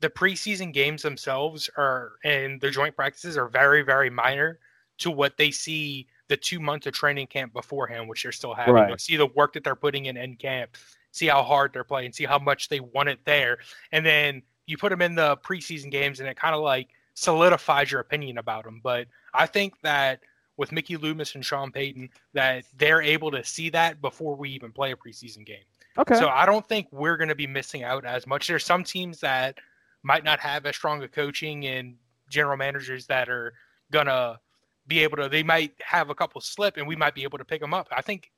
[0.00, 4.58] the preseason games themselves are and the joint practices are very, very minor
[4.98, 8.74] to what they see the two months of training camp beforehand, which they're still having.
[8.74, 9.00] Right.
[9.00, 10.76] See the work that they're putting in in camp,
[11.10, 13.58] see how hard they're playing, see how much they want it there,
[13.92, 16.88] and then you put them in the preseason games, and it kind of like
[17.20, 18.80] solidifies your opinion about them.
[18.82, 20.20] But I think that
[20.56, 24.72] with Mickey Loomis and Sean Payton, that they're able to see that before we even
[24.72, 25.64] play a preseason game.
[25.98, 26.14] Okay.
[26.14, 28.48] So I don't think we're going to be missing out as much.
[28.48, 29.58] There's some teams that
[30.02, 31.96] might not have as strong a coaching and
[32.30, 33.52] general managers that are
[33.92, 34.40] going to
[34.86, 37.44] be able to, they might have a couple slip and we might be able to
[37.44, 37.86] pick them up.
[37.90, 38.30] I think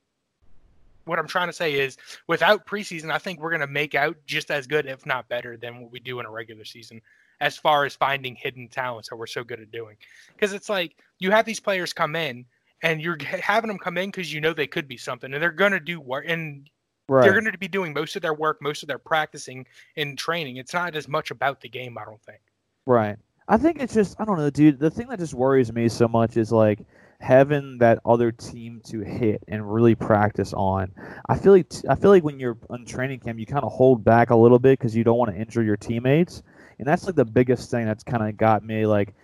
[1.05, 4.17] what I'm trying to say is without preseason, I think we're going to make out
[4.27, 7.01] just as good, if not better, than what we do in a regular season
[7.43, 9.97] as far as finding hidden talents that we're so good at doing.
[10.29, 12.47] Because it's like you have these players come in
[12.83, 15.51] and you're having them come in because you know they could be something and they're
[15.51, 16.25] going to do work.
[16.27, 16.71] And
[17.09, 17.23] right.
[17.23, 19.67] they're going to be doing most of their work, most of their practicing
[19.97, 20.57] and training.
[20.57, 22.41] It's not as much about the game, I don't think.
[22.87, 23.17] Right.
[23.49, 24.79] I think it's just I don't know, dude.
[24.79, 26.79] The thing that just worries me so much is like
[27.21, 30.93] having that other team to hit and really practice on.
[31.29, 34.05] I feel like I feel like when you're on training camp, you kind of hold
[34.05, 36.43] back a little bit because you don't want to injure your teammates,
[36.79, 39.15] and that's like the biggest thing that's kind of got me like.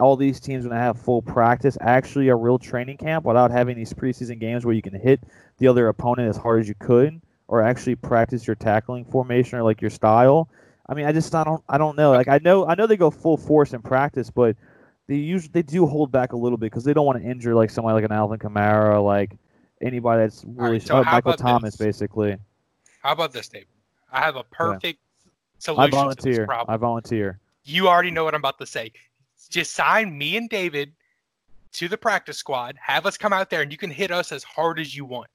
[0.00, 3.76] All these teams when to have full practice actually a real training camp without having
[3.76, 5.20] these preseason games where you can hit
[5.58, 9.62] the other opponent as hard as you could or actually practice your tackling formation or
[9.62, 10.48] like your style?
[10.88, 12.10] I mean, I just I don't I don't know.
[12.10, 14.56] Like I know I know they go full force in practice, but
[15.06, 17.54] they usually they do hold back a little bit because they don't want to injure
[17.54, 19.36] like somebody like an Alvin Kamara, or like
[19.80, 21.86] anybody that's really right, so Michael Thomas, this?
[21.86, 22.36] basically.
[23.04, 23.68] How about this, David?
[24.10, 25.09] I have a perfect I
[25.60, 26.46] solution to this volunteer.
[26.46, 26.74] problem.
[26.74, 27.38] I volunteer.
[27.64, 28.92] You already know what I'm about to say.
[29.48, 30.92] Just sign me and David
[31.72, 32.76] to the practice squad.
[32.80, 35.28] Have us come out there, and you can hit us as hard as you want.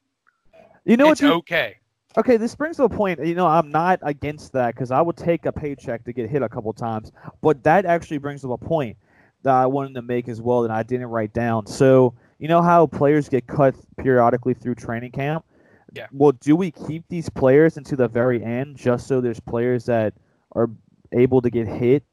[0.84, 1.28] You know it's what?
[1.28, 1.38] dude?
[1.38, 1.78] okay.
[2.17, 3.23] Okay, this brings to a point.
[3.26, 6.41] You know, I'm not against that because I would take a paycheck to get hit
[6.41, 7.11] a couple times.
[7.41, 8.95] But that actually brings to a point
[9.43, 11.65] that I wanted to make as well that I didn't write down.
[11.67, 15.43] So you know how players get cut periodically through training camp.
[15.95, 16.07] Yeah.
[16.11, 20.13] Well, do we keep these players into the very end just so there's players that
[20.53, 20.69] are
[21.13, 22.03] able to get hit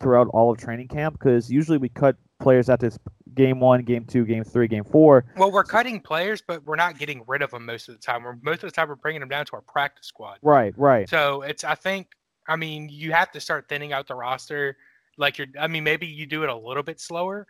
[0.00, 1.18] throughout all of training camp?
[1.18, 2.98] Because usually we cut players at this
[3.34, 5.24] game one, game two, game three, game four.
[5.36, 8.22] Well, we're cutting players, but we're not getting rid of them most of the time.
[8.22, 10.38] We're most of the time we're bringing them down to our practice squad.
[10.42, 11.08] Right, right.
[11.08, 12.08] So it's I think
[12.48, 14.76] I mean you have to start thinning out the roster.
[15.18, 17.46] Like you're I mean maybe you do it a little bit slower,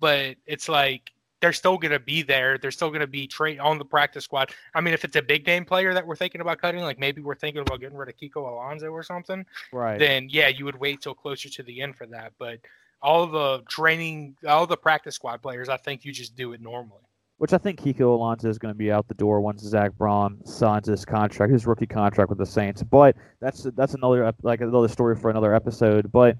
[0.00, 2.58] but it's like they're still going to be there.
[2.58, 4.50] They're still going to be tra- on the practice squad.
[4.74, 7.22] I mean, if it's a big name player that we're thinking about cutting, like maybe
[7.22, 9.98] we're thinking about getting rid of Kiko Alonso or something, Right.
[9.98, 12.32] then yeah, you would wait till closer to the end for that.
[12.38, 12.58] But
[13.00, 17.02] all the training, all the practice squad players, I think you just do it normally.
[17.36, 20.44] Which I think Kiko Alonso is going to be out the door once Zack Baun
[20.44, 22.82] signs his contract, his rookie contract with the Saints.
[22.82, 26.10] But that's that's another like another story for another episode.
[26.10, 26.36] But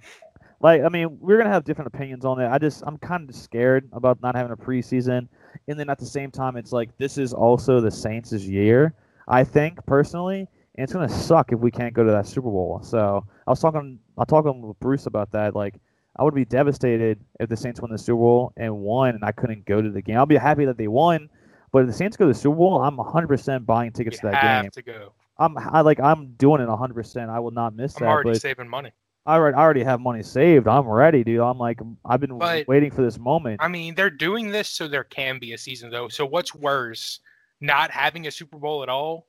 [0.60, 2.48] like I mean, we're gonna have different opinions on it.
[2.48, 5.28] I just I'm kind of scared about not having a preseason,
[5.68, 8.94] and then at the same time, it's like this is also the Saints' year.
[9.28, 10.40] I think personally,
[10.74, 12.80] and it's gonna suck if we can't go to that Super Bowl.
[12.82, 15.54] So I was talking I was talking with Bruce about that.
[15.54, 15.74] Like
[16.16, 19.32] I would be devastated if the Saints won the Super Bowl and won, and I
[19.32, 20.16] couldn't go to the game.
[20.18, 21.28] I'll be happy that they won,
[21.72, 24.26] but if the Saints go to the Super Bowl, I'm 100% buying tickets You to
[24.26, 24.70] that have game.
[24.72, 25.12] to go.
[25.38, 27.28] I'm I, like I'm doing it 100%.
[27.28, 28.08] I will not miss I'm that.
[28.08, 28.92] already But saving money.
[29.28, 30.66] I already, have money saved.
[30.66, 31.40] I'm ready, dude.
[31.40, 33.60] I'm like I've been But- waiting for this moment.
[33.62, 36.08] I mean, they're doing this so there can be a season, though.
[36.08, 37.20] So what's worse,
[37.60, 39.26] not having a Super Bowl at all,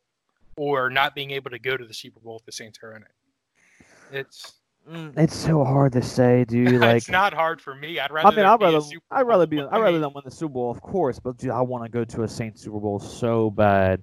[0.56, 3.04] or not being able to go to the Super Bowl if the Saints are in
[3.04, 3.86] it?
[4.12, 4.54] It's
[4.89, 6.80] Mm, it's so hard to say, dude.
[6.82, 8.00] Like it's not hard for me.
[8.00, 8.28] I'd rather.
[8.30, 8.80] I mean, I'd rather,
[9.12, 11.20] I'd rather be, I'd rather than win the Super Bowl, of course.
[11.20, 14.02] But dude, I want to go to a Saints Super Bowl so bad,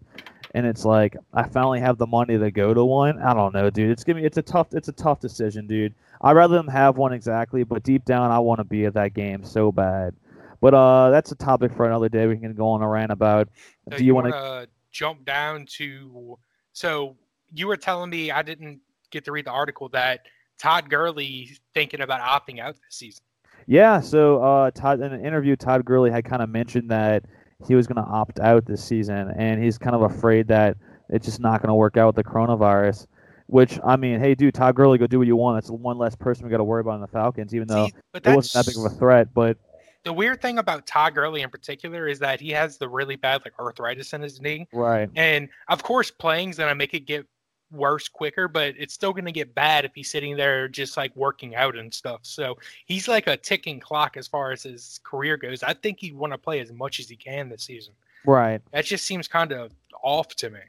[0.54, 3.20] and it's like I finally have the money to go to one.
[3.20, 3.90] I don't know, dude.
[3.90, 5.94] It's giving, it's a tough, it's a tough decision, dude.
[6.22, 9.14] I'd rather them have one exactly, but deep down, I want to be at that
[9.14, 10.14] game so bad.
[10.60, 12.26] But uh, that's a topic for another day.
[12.26, 13.48] We can go on a rant about.
[13.90, 14.68] So Do you want to?
[14.90, 16.38] jump down to?
[16.72, 17.16] So
[17.52, 18.80] you were telling me I didn't
[19.10, 20.20] get to read the article that
[20.58, 23.24] Todd Gurley thinking about opting out this season.
[23.66, 24.00] Yeah.
[24.00, 27.24] So uh, Todd, in an interview, Todd Gurley had kind of mentioned that
[27.66, 30.76] he was going to opt out this season, and he's kind of afraid that
[31.08, 33.06] it's just not going to work out with the coronavirus.
[33.48, 35.56] Which I mean, hey, dude, Todd Gurley, go do what you want.
[35.56, 37.94] That's one less person we got to worry about in the Falcons, even though See,
[38.14, 39.32] it wasn't that big of a threat.
[39.32, 39.56] But
[40.02, 43.42] the weird thing about Todd Gurley in particular is that he has the really bad
[43.44, 47.24] like arthritis in his knee, right, and of course playing's gonna make it get
[47.70, 51.54] worse quicker, but it's still gonna get bad if he's sitting there just like working
[51.54, 52.20] out and stuff.
[52.22, 52.56] So
[52.86, 55.62] he's like a ticking clock as far as his career goes.
[55.62, 57.94] I think he'd want to play as much as he can this season.
[58.24, 58.60] Right.
[58.72, 60.60] That just seems kind of off to me.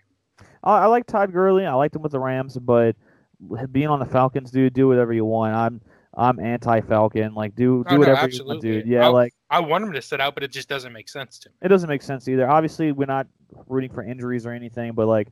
[0.64, 1.66] I, I like Todd Gurley.
[1.66, 2.96] I liked him with the Rams, but
[3.72, 5.56] being on the Falcons, dude, do whatever you want.
[5.56, 5.82] I'm
[6.16, 7.36] I'm anti-Falcon.
[7.36, 8.88] Like, do oh, do Oh, no, whatever you want, dude.
[8.88, 11.38] Yeah, I- like I want him to sit out, but it just doesn't make sense
[11.40, 11.56] to me.
[11.62, 12.50] it doesn't make sense either.
[12.50, 13.28] Obviously, we're not
[13.68, 15.30] rooting for injuries or anything, but like,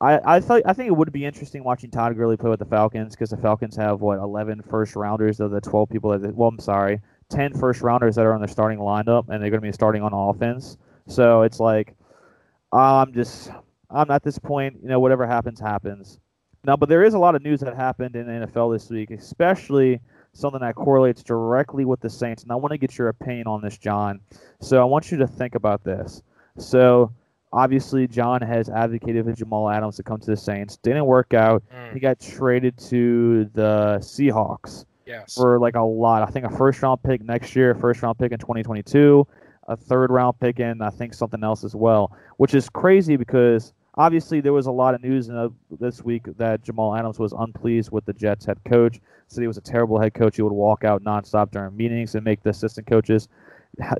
[0.00, 2.64] I I thought I think it would be interesting watching Todd Gurley play with the
[2.64, 6.48] Falcons because the Falcons have what 11 first rounders of the 12 people that well,
[6.48, 9.68] I'm sorry, 10 first rounders that are on their starting lineup, and they're going to
[9.68, 10.78] be starting on offense.
[11.06, 11.94] So it's like,
[12.72, 13.50] I'm just
[13.90, 16.18] I'm at this point, you know, whatever happens, happens.
[16.64, 19.10] Now, but there is a lot of news that happened in the NFL this week,
[19.10, 20.00] especially
[20.32, 22.42] something that correlates directly with the Saints.
[22.42, 24.20] And I want to get your opinion on this, John.
[24.60, 26.22] So I want you to think about this.
[26.58, 27.12] So
[27.52, 30.76] obviously, John has advocated for Jamal Adams to come to the Saints.
[30.78, 31.62] Didn't work out.
[31.74, 35.34] Mm, He got traded to the Seahawks yes.
[35.34, 36.22] for like a lot.
[36.22, 39.26] I think a first round pick next year, a first round pick in 2022,
[39.68, 43.72] a third round pick in I think something else as well, which is crazy because
[43.94, 45.48] obviously there was a lot of news in, uh,
[45.80, 49.00] this week that Jamal Adams was unpleased with the Jets head coach.
[49.26, 50.36] Said he was a terrible head coach.
[50.36, 53.28] He would walk out nonstop during meetings and make the assistant coaches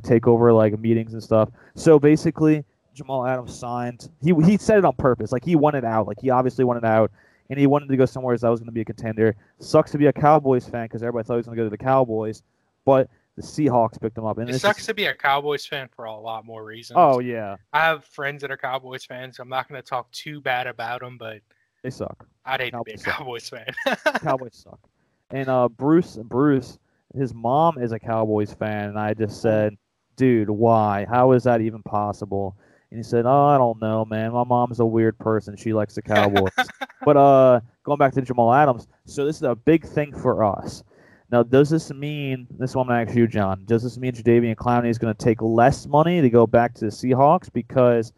[0.02, 1.50] take over like meetings and stuff.
[1.74, 2.64] So basically,
[2.98, 4.10] Jamal Adams signed.
[4.22, 5.32] He he said it on purpose.
[5.32, 6.06] Like he wanted out.
[6.06, 7.10] Like he obviously wanted out,
[7.48, 9.36] and he wanted to go somewhere that was going to be a contender.
[9.60, 11.70] Sucks to be a Cowboys fan because everybody thought he was going to go to
[11.70, 12.42] the Cowboys,
[12.84, 14.38] but the Seahawks picked him up.
[14.38, 16.96] And It sucks to be a Cowboys fan for a lot more reasons.
[17.00, 19.36] oh yeah, I have friends that are Cowboys fans.
[19.36, 21.40] So I'm not going to talk too bad about them, but
[21.82, 22.26] they suck.
[22.44, 23.96] I'd hate to be a Cowboys Cowboys fan.
[24.22, 24.80] Cowboys suck.
[25.30, 26.78] And uh, Bruce, Bruce,
[27.14, 29.76] his mom is a Cowboys fan, and I just said,
[30.16, 31.06] "Dude, why?
[31.08, 32.56] How is that even possible?"
[32.90, 34.32] And he said, "Oh, I don't know, man.
[34.32, 35.56] My mom's a weird person.
[35.56, 36.52] She likes the Cowboys."
[37.04, 40.82] but uh, going back to Jamal Adams, so this is a big thing for us.
[41.30, 42.88] Now, does this mean this one?
[42.88, 43.64] I'm gonna ask you, John.
[43.66, 46.86] Does this mean Jadeveon Clowney is going to take less money to go back to
[46.86, 48.12] the Seahawks because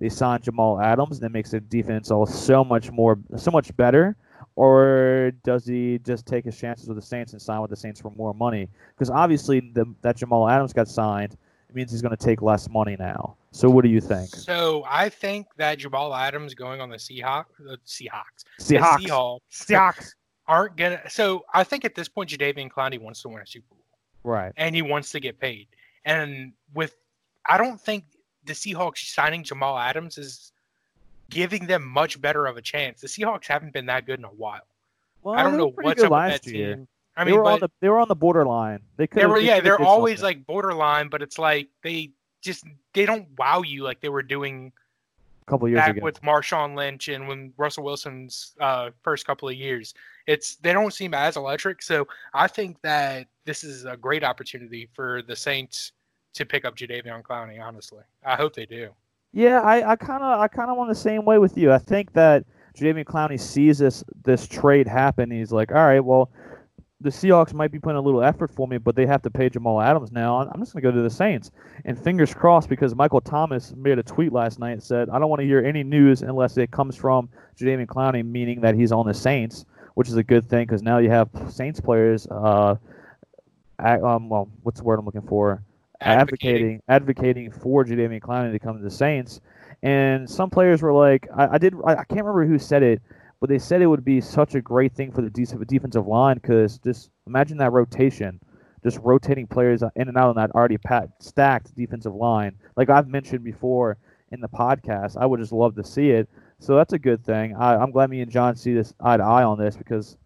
[0.00, 1.18] they signed Jamal Adams?
[1.18, 4.16] And that makes their defense all so much more, so much better
[4.56, 8.00] or does he just take his chances with the Saints and sign with the Saints
[8.00, 8.68] for more money?
[8.94, 11.36] Because obviously, the, that Jamal Adams got signed,
[11.74, 13.36] it means he's going to take less money now.
[13.50, 14.28] So, what do you think?
[14.30, 18.98] so I think that Jamal Adams going on the Seahawks, the Seahawks, the Seahawks.
[19.00, 20.10] Seahawks Seahawks.
[20.46, 21.00] aren't gonna.
[21.10, 23.84] So I think at this point, Jadeveon Clowney wants to win a Super Bowl,
[24.22, 24.52] Right.
[24.56, 25.66] and he wants to get paid.
[26.04, 26.94] And with,
[27.46, 28.04] I don't think
[28.44, 30.52] the Seahawks signing Jamal Adams is
[31.30, 33.00] giving them much better of a chance.
[33.00, 34.66] The Seahawks haven't been that good in a while.
[35.22, 36.74] Well, I don't know what's up with last that year.
[36.76, 36.88] team.
[37.16, 38.80] I they mean, were on the they were on the borderline.
[38.96, 39.22] They could.
[39.22, 40.38] they were, yeah, they're always something.
[40.38, 42.10] like borderline, but it's like they
[42.42, 44.72] just they don't wow you like they were doing
[45.46, 46.04] a couple years back ago.
[46.04, 49.94] with Marshawn Lynch and when Russell Wilson's uh, first couple of years.
[50.26, 51.82] It's they don't seem as electric.
[51.82, 55.92] So I think that this is a great opportunity for the Saints
[56.34, 57.60] to pick up Jadeveon Clowney.
[57.60, 58.90] Honestly, I hope they do.
[59.32, 61.72] Yeah, I, I kind of I kind of want the same way with you.
[61.72, 62.44] I think that
[62.76, 65.30] Jadeveon Clowney sees this this trade happen.
[65.30, 66.30] He's like, all right, well,
[67.04, 69.48] the Seahawks might be putting a little effort for me, but they have to pay
[69.48, 70.38] Jamal Adams now.
[70.38, 71.52] I'm just gonna go to the Saints.
[71.84, 75.28] And fingers crossed, because Michael Thomas made a tweet last night and said, I don't
[75.28, 79.06] want to hear any news unless it comes from Jadeveon Clowney, meaning that he's on
[79.06, 82.26] the Saints, which is a good thing because now you have Saints players.
[82.28, 82.76] Uh,
[83.78, 85.62] um, well, what's the word I'm looking for?
[86.00, 89.40] advocating advocating for Jadeveon Clowney to come to the Saints.
[89.82, 93.02] And some players were like, I, I did, I, I can't remember who said it,
[93.44, 96.36] but they said it would be such a great thing for the def- defensive line
[96.36, 98.40] because just imagine that rotation,
[98.82, 102.56] just rotating players in and out on that already pat, stacked defensive line.
[102.74, 103.98] Like I've mentioned before
[104.32, 106.26] in the podcast, I would just love to see it.
[106.58, 107.54] So that's a good thing.
[107.54, 110.16] I, I'm glad me and John see this eye to eye on this because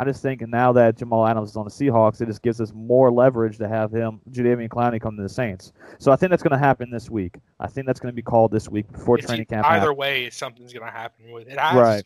[0.00, 2.72] I just think now that Jamal Adams is on the Seahawks, it just gives us
[2.74, 5.72] more leverage to have him, Jadeveon Clowney, come to the Saints.
[6.00, 7.36] So I think that's going to happen this week.
[7.60, 9.64] I think that's going to be called this week before It's- training camp.
[9.66, 9.96] either happens.
[9.98, 11.56] way, something's going to happen with it.
[11.58, 12.02] Right.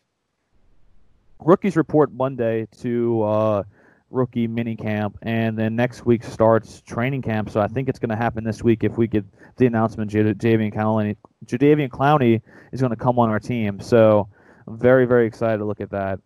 [1.41, 3.63] Rookies report Monday to uh,
[4.09, 7.49] rookie mini camp, and then next week starts training camp.
[7.49, 9.25] So I think it's going to happen this week if we get
[9.57, 11.15] the announcement J- Jadeveon Clowney,
[11.45, 13.79] Jadeveon Clowney is going to come on our team.
[13.79, 14.29] So
[14.67, 16.19] I'm very very excited to look at that.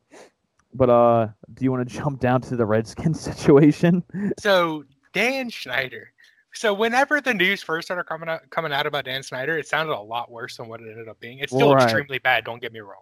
[0.74, 4.04] But uh, do you want to jump down to the Redskins situation?
[4.40, 6.12] So Dan Schneider.
[6.54, 9.94] So whenever the news first started coming out coming out about Dan Snyder, it sounded
[9.94, 11.40] a lot worse than what it ended up being.
[11.40, 11.84] It's still Right.
[11.84, 12.46] extremely bad.
[12.46, 13.02] Don't get me wrong.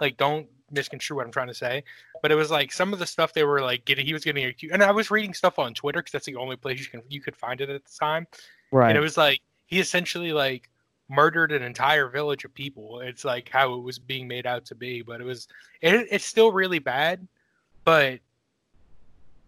[0.00, 1.84] Like, don't misconstrue what I'm trying to say.
[2.22, 4.06] But it was like some of the stuff they were like getting.
[4.06, 6.56] He was getting accused, and I was reading stuff on Twitter because that's the only
[6.56, 8.26] place you can you could find it at the time.
[8.72, 8.88] Right.
[8.90, 10.68] And it was like he essentially like
[11.08, 13.00] murdered an entire village of people.
[13.00, 15.48] It's like how it was being made out to be, but it was
[15.80, 17.26] it, it's still really bad.
[17.84, 18.20] But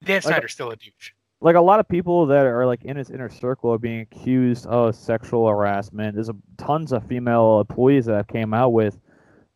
[0.04, 1.12] Dan Like- Snyder's still a douche.
[1.40, 4.66] like a lot of people that are like in his inner circle are being accused
[4.66, 6.14] of sexual harassment.
[6.14, 8.98] There's a, tons of female employees that came out with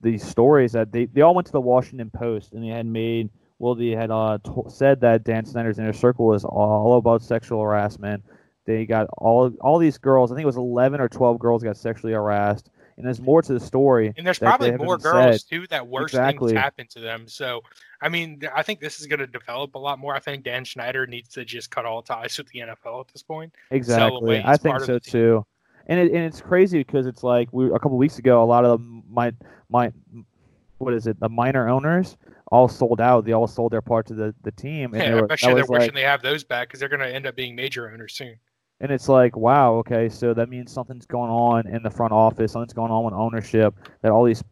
[0.07, 3.30] these stories that they, they all went to the Washington Post and they had made
[3.59, 7.62] well they had uh, t- said that Dan Snyder's inner circle is all about sexual
[7.62, 8.24] harassment.
[8.64, 10.32] They got all all these girls.
[10.32, 13.52] I think it was 11 or 12 girls got sexually harassed and there's more to
[13.52, 14.12] the story.
[14.16, 15.12] And there's probably more said.
[15.12, 16.52] girls too that worse Exactly.
[16.52, 17.28] things happen to them.
[17.28, 17.62] So,
[18.00, 20.14] I mean, I think this is going to develop a lot more.
[20.14, 23.22] I think Dan Schneider needs to just cut all ties with the NFL at this
[23.22, 23.54] point.
[23.70, 24.42] Exactly.
[24.44, 25.46] I think so too.
[25.87, 28.64] And it, and it's crazy because it's like we a couple weeks ago, a lot
[28.64, 29.32] of the my
[29.68, 29.93] my
[30.78, 31.18] what is it?
[31.20, 32.16] The minor owners
[32.53, 33.24] all sold out.
[33.24, 35.32] They all sold their part to the the team, and they Yeah, were, I that
[35.34, 37.37] bet you they're wishing like, they have those back because they're going to end up
[37.37, 38.41] being major owners soon.
[38.80, 42.53] and it's like, wow, okay, so that means something's going on in the front office,
[42.53, 43.74] something's going on with ownership.
[44.03, 44.45] That all these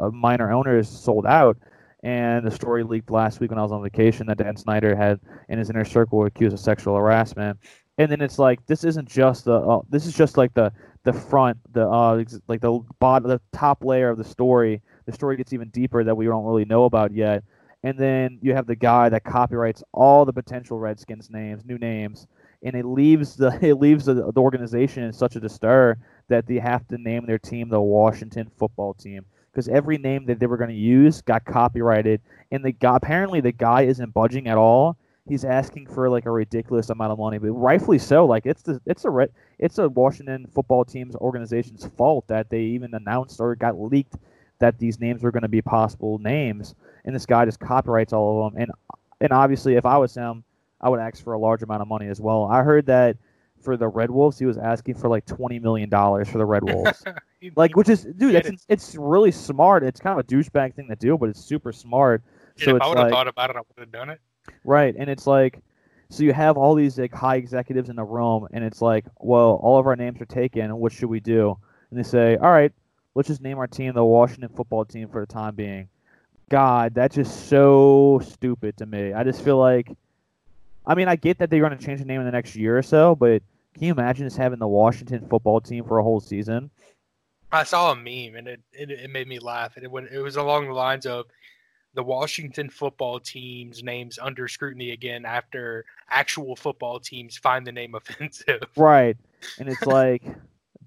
[0.00, 1.56] uh, minor owners sold out.
[2.04, 5.20] And the story leaked last week when I was on vacation that Dan Snyder had
[5.48, 7.58] in his inner circle accused of sexual harassment.
[7.98, 10.72] And then it's like this isn't just the uh, this is just like the
[11.04, 14.82] the front the uh like the bottom the top layer of the story.
[15.06, 17.44] The story gets even deeper that we don't really know about yet.
[17.84, 22.26] And then you have the guy that copyrights all the potential Redskins names, new names,
[22.62, 25.96] and it leaves the it leaves the, the organization in such a distur
[26.28, 30.40] that they have to name their team the Washington Football Team because every name that
[30.40, 32.20] they were going to use got copyrighted,
[32.50, 34.96] and the guy apparently the guy isn't budging at all.
[35.26, 38.26] He's asking for like a ridiculous amount of money, but rightfully so.
[38.26, 42.92] Like it's the it's a it's a Washington Football Team's organization's fault that they even
[42.94, 44.16] announced or got leaked
[44.58, 48.46] that these names were going to be possible names, and this guy just copyrights all
[48.46, 48.62] of them.
[48.62, 48.72] And
[49.20, 50.44] and obviously, if I was him,
[50.80, 52.44] I would ask for a large amount of money as well.
[52.44, 53.16] I heard that
[53.62, 56.64] for the Red Wolves, he was asking for like twenty million dollars for the Red
[56.70, 57.02] Wolves.
[57.56, 59.82] Like, which is, dude, it's it's really smart.
[59.82, 62.22] It's kind of a douchebag thing to do, but it's super smart.
[62.56, 64.20] Dude, so if I would have like, thought about it, I would have done it.
[64.64, 65.60] Right, and it's like,
[66.10, 69.60] so you have all these like high executives in the room, and it's like, well,
[69.62, 70.76] all of our names are taken.
[70.76, 71.56] What should we do?
[71.90, 72.72] And they say, all right,
[73.14, 75.88] let's just name our team the Washington Football Team for the time being.
[76.50, 79.12] God, that's just so stupid to me.
[79.12, 79.90] I just feel like,
[80.86, 82.76] I mean, I get that they're going to change the name in the next year
[82.76, 83.42] or so, but
[83.74, 86.70] can you imagine just having the Washington Football Team for a whole season?
[87.50, 89.76] I saw a meme and it, it, it made me laugh.
[89.76, 91.26] And it, went, it was along the lines of
[91.94, 97.94] the Washington football team's names under scrutiny again after actual football teams find the name
[97.96, 98.62] offensive.
[98.76, 99.16] Right.
[99.58, 100.22] And it's like,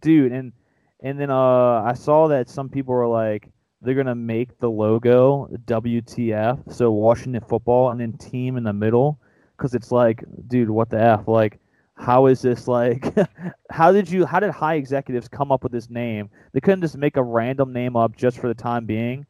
[0.01, 0.53] dude, and
[1.01, 3.49] and then uh I saw that some people were like
[3.81, 9.19] they're gonna make the logo WTF, so Washington football and then team in the middle.
[9.57, 11.27] Cause it's like, dude, what the F?
[11.27, 11.59] Like,
[11.95, 13.11] how is this like
[13.71, 16.29] how did you how did high executives come up with this name?
[16.53, 19.25] They couldn't just make a random name up just for the time being.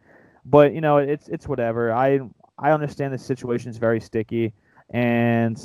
[0.50, 1.92] But you know, it's it's whatever.
[1.94, 2.20] I
[2.58, 4.54] I understand the situation is very sticky
[4.92, 5.58] and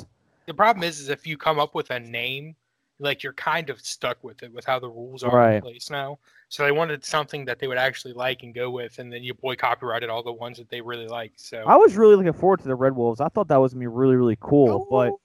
[0.45, 2.55] The problem is, is if you come up with a name,
[2.99, 5.55] like you're kind of stuck with it with how the rules are Right.
[5.55, 6.19] in place now.
[6.49, 9.35] So they wanted something that they would actually like and go with, and then your
[9.35, 11.31] boy copyrighted all the ones that they really like.
[11.37, 13.21] So I was really looking forward to the Red Wolves.
[13.21, 14.87] I thought that was gonna be really, really cool.
[14.91, 15.19] Oh.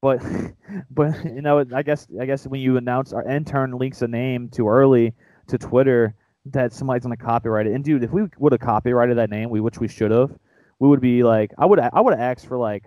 [0.00, 0.54] But but
[0.90, 4.48] but you know, I guess I guess when you announce our intern leaks a name
[4.48, 5.14] too early
[5.48, 6.14] to Twitter,
[6.46, 7.72] that somebody's gonna copyright it.
[7.72, 10.36] And dude, if we would have copyrighted that name, we which we should have,
[10.78, 12.84] we would be like, I would I would have asked for like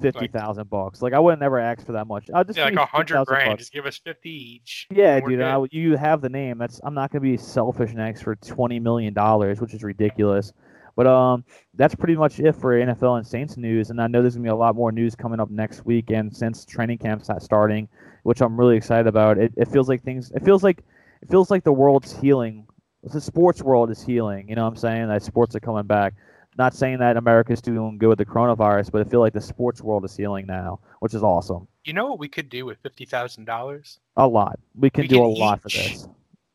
[0.00, 1.02] fifty thousand bucks.
[1.02, 2.28] Like I would have never asked for that much.
[2.34, 3.62] I'll just yeah, like a hundred grand, bucks.
[3.62, 4.86] just give us fifty each.
[4.90, 5.40] Yeah, dude.
[5.40, 6.58] I, you have the name.
[6.58, 10.52] That's I'm not gonna be selfish and ask for twenty million dollars, which is ridiculous.
[10.96, 11.44] But um,
[11.74, 13.90] that's pretty much it for NFL and Saints news.
[13.90, 16.34] And I know there's gonna be a lot more news coming up next week, and
[16.36, 17.88] since training camp's not starting,
[18.24, 19.38] which I'm really excited about.
[19.38, 20.32] It, it feels like things.
[20.32, 20.82] It feels like
[21.22, 22.66] it feels like the world's healing.
[23.02, 24.48] The sports world is healing.
[24.48, 25.08] You know what I'm saying?
[25.08, 26.14] That sports are coming back.
[26.56, 29.80] Not saying that America's doing good with the coronavirus, but I feel like the sports
[29.80, 31.68] world is healing now, which is awesome.
[31.84, 34.00] You know what we could do with fifty thousand dollars?
[34.16, 34.58] A lot.
[34.74, 36.08] We can We do can a lot for this.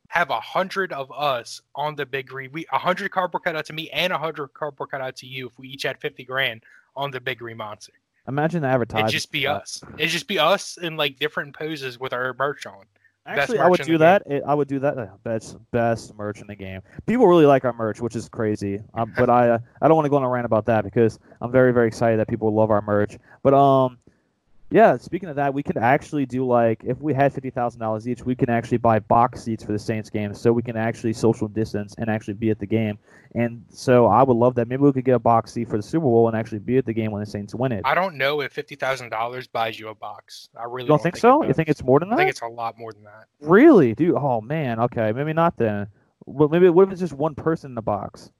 [0.09, 2.51] Have a hundred of us on the big green.
[2.51, 5.47] We a hundred cardboard cutout to me and a hundred cardboard cutout to you.
[5.47, 6.63] If we each had fifty grand
[6.95, 7.93] on the big green monster,
[8.27, 9.05] Imagine the advertising.
[9.05, 9.81] it'd just be us.
[9.97, 12.83] It'd just be us in like different poses with our merch on.
[13.25, 14.23] Actually, I would do that.
[14.25, 15.23] It, I would do that.
[15.23, 16.81] Best best merch in the game.
[17.05, 18.81] People really like our merch, which is crazy.
[18.95, 21.19] Um, but I uh, I don't want to go on a rant about that because
[21.39, 23.17] I'm very very excited that people love our merch.
[23.41, 23.97] But um,
[24.73, 24.97] yeah.
[24.97, 28.25] Speaking of that, we could actually do like if we had fifty thousand dollars each,
[28.25, 31.47] we can actually buy box seats for the Saints game, so we can actually social
[31.47, 32.97] distance and actually be at the game.
[33.35, 34.67] And so I would love that.
[34.67, 36.85] Maybe we could get a box seat for the Super Bowl and actually be at
[36.87, 37.83] the game when the Saints win it.
[37.85, 40.49] I don't know if fifty thousand dollars buys you a box.
[40.59, 41.43] I really you don't think so?
[41.43, 42.15] You think it's more than that?
[42.15, 43.25] I think it's a lot more than that.
[43.41, 44.15] Really, dude?
[44.15, 44.79] Oh man.
[44.79, 45.85] Okay, maybe not then.
[46.25, 48.31] Well, maybe what if it's just one person in the box?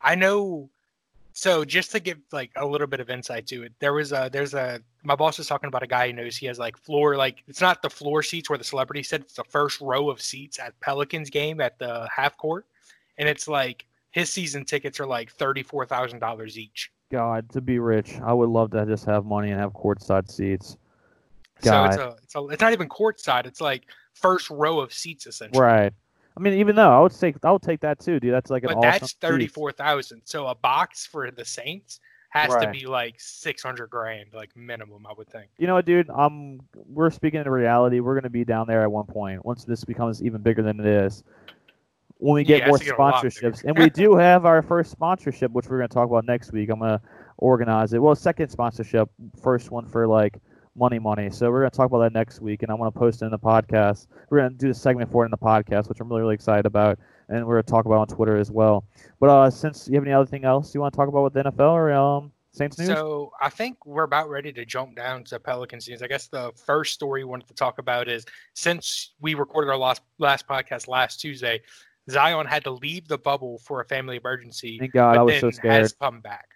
[0.00, 0.70] I know
[1.34, 4.28] So just to give like a little bit of insight to it, there was a
[4.32, 7.16] there's a my boss was talking about a guy who knows he has like floor
[7.16, 10.20] like it's not the floor seats where the celebrity said it's the first row of
[10.20, 12.66] seats at Pelicans game at the half court,
[13.16, 16.92] and it's like his season tickets are like thirty four thousand dollars each.
[17.10, 20.76] God, to be rich, I would love to just have money and have courtside seats.
[21.62, 23.46] So it's a, it's a it's not even courtside.
[23.46, 25.62] It's like first row of seats essentially.
[25.62, 25.92] Right.
[26.36, 28.32] I mean, even though I would take I would take that too, dude.
[28.32, 30.22] That's like an but awesome that's thirty four thousand.
[30.24, 35.06] So a box for the Saints has to be like six hundred grand, like minimum,
[35.06, 35.50] I would think.
[35.58, 36.08] You know what, dude?
[36.10, 38.00] Um, we're speaking in reality.
[38.00, 40.86] We're gonna be down there at one point once this becomes even bigger than it
[40.86, 41.22] is.
[42.18, 45.68] When we get Yeah, more get sponsorships, and we do have our first sponsorship, which
[45.68, 46.70] we're gonna talk about next week.
[46.70, 47.00] I'm gonna
[47.38, 48.02] organize it.
[48.02, 49.10] Well, second sponsorship,
[49.42, 50.38] first one for like
[50.76, 51.30] money, money.
[51.30, 53.30] So we're gonna talk about that next week, and I want to post it in
[53.30, 54.06] the podcast.
[54.30, 56.66] We're gonna do a segment for it in the podcast, which I'm really, really excited
[56.66, 56.98] about,
[57.28, 58.84] and we're gonna talk about on Twitter as well.
[59.20, 61.34] But uh, since you have any other thing else you want to talk about with
[61.34, 62.88] the NFL or um Saints news?
[62.88, 66.02] So I think we're about ready to jump down to Pelicans news.
[66.02, 69.78] I guess the first story we wanted to talk about is since we recorded our
[69.78, 71.62] last last podcast last Tuesday,
[72.10, 74.78] Zion had to leave the bubble for a family emergency.
[74.78, 75.74] Thank God, I was so scared.
[75.74, 76.46] has come back.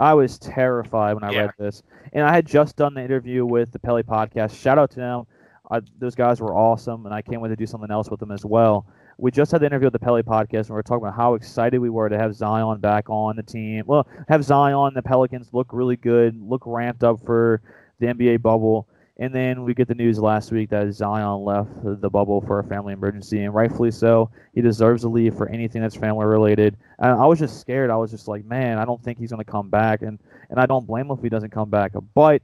[0.00, 1.40] I was terrified when I Yeah.
[1.42, 1.82] read this,
[2.12, 4.54] and I had just done the interview with the Pelly podcast.
[4.54, 5.26] Shout out to them;
[5.70, 8.32] I, those guys were awesome, and I can't wait to do something else with them
[8.32, 8.86] as well.
[9.18, 11.34] We just had the interview with the Pelly podcast, and we were talking about how
[11.34, 13.84] excited we were to have Zion back on the team.
[13.86, 17.60] Well, have Zion, the Pelicans look really good, look ramped up for
[17.98, 18.88] the NBA bubble.
[19.20, 22.64] And then we get the news last week that Zion left the bubble for a
[22.64, 24.30] family emergency, and rightfully so.
[24.54, 26.78] He deserves to leave for anything that's family related.
[26.98, 27.90] And I was just scared.
[27.90, 30.18] I was just like, man, I don't think he's going to come back, and
[30.48, 31.92] and I don't blame him if he doesn't come back.
[32.14, 32.40] But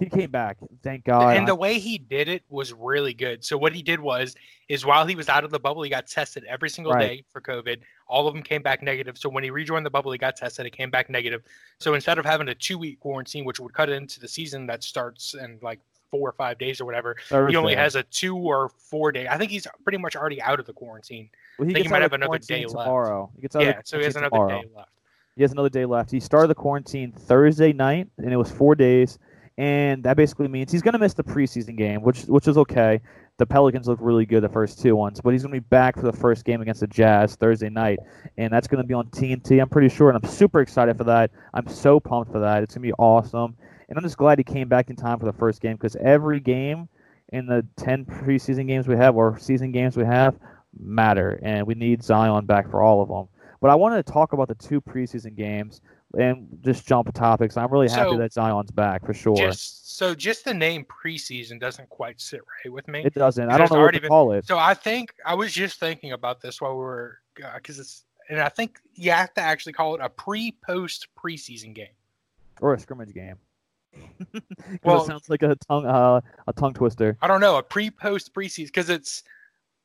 [0.00, 1.36] he came back, thank God.
[1.36, 3.44] and the way he did it was really good.
[3.44, 4.34] So what he did was
[4.68, 7.00] is while he was out of the bubble, he got tested every single Right.
[7.18, 7.78] day for COVID.
[8.08, 9.16] All of them came back negative.
[9.18, 10.66] So when he rejoined the bubble, he got tested.
[10.66, 11.42] It came back negative.
[11.78, 14.82] So instead of having a two week quarantine, which would cut into the season that
[14.82, 15.78] starts in like
[16.12, 17.16] four or five days or whatever,
[17.48, 19.26] he only has a two or four day.
[19.26, 21.28] I think he's pretty much already out of the quarantine.
[21.58, 22.86] Well, he think he might have another day quarantine left.
[22.86, 23.30] tomorrow.
[23.34, 24.62] He gets out Yeah, so he has another tomorrow.
[24.62, 24.90] day left.
[25.34, 26.10] He has another day left.
[26.10, 29.18] He started the quarantine Thursday night, and it was four days.
[29.58, 33.00] And that basically means he's going to miss the preseason game, which which is okay.
[33.38, 35.96] The Pelicans look really good the first two ones, but he's going to be back
[35.96, 37.98] for the first game against the Jazz Thursday night,
[38.36, 39.60] and that's going to be on TNT.
[39.60, 41.30] I'm pretty sure, and I'm super excited for that.
[41.54, 42.62] I'm so pumped for that.
[42.62, 43.56] It's going to be awesome,
[43.92, 46.40] and I'm just glad he came back in time for the first game because every
[46.40, 46.88] game
[47.30, 50.34] in the 10 preseason games we have or season games we have
[50.80, 53.28] matter, and we need Zion back for all of them.
[53.60, 55.82] But I wanted to talk about the two preseason games
[56.18, 57.58] and just jump topics.
[57.58, 59.36] I'm really happy So- that Zion's back for sure.
[59.36, 63.02] Just so just the name preseason doesn't quite sit right with me.
[63.04, 63.50] it doesn't.
[63.50, 64.46] I don't know what already to been- call it.
[64.46, 68.04] So I think I was just thinking about this while we were uh, because it's
[68.30, 71.92] and I think you have to actually call it a pre-post preseason game.
[72.62, 73.36] or a scrimmage game.
[74.84, 77.16] Well- it sounds like a tongue uh, a tongue twister.
[77.20, 79.22] I don't know a pre-post preseason because it's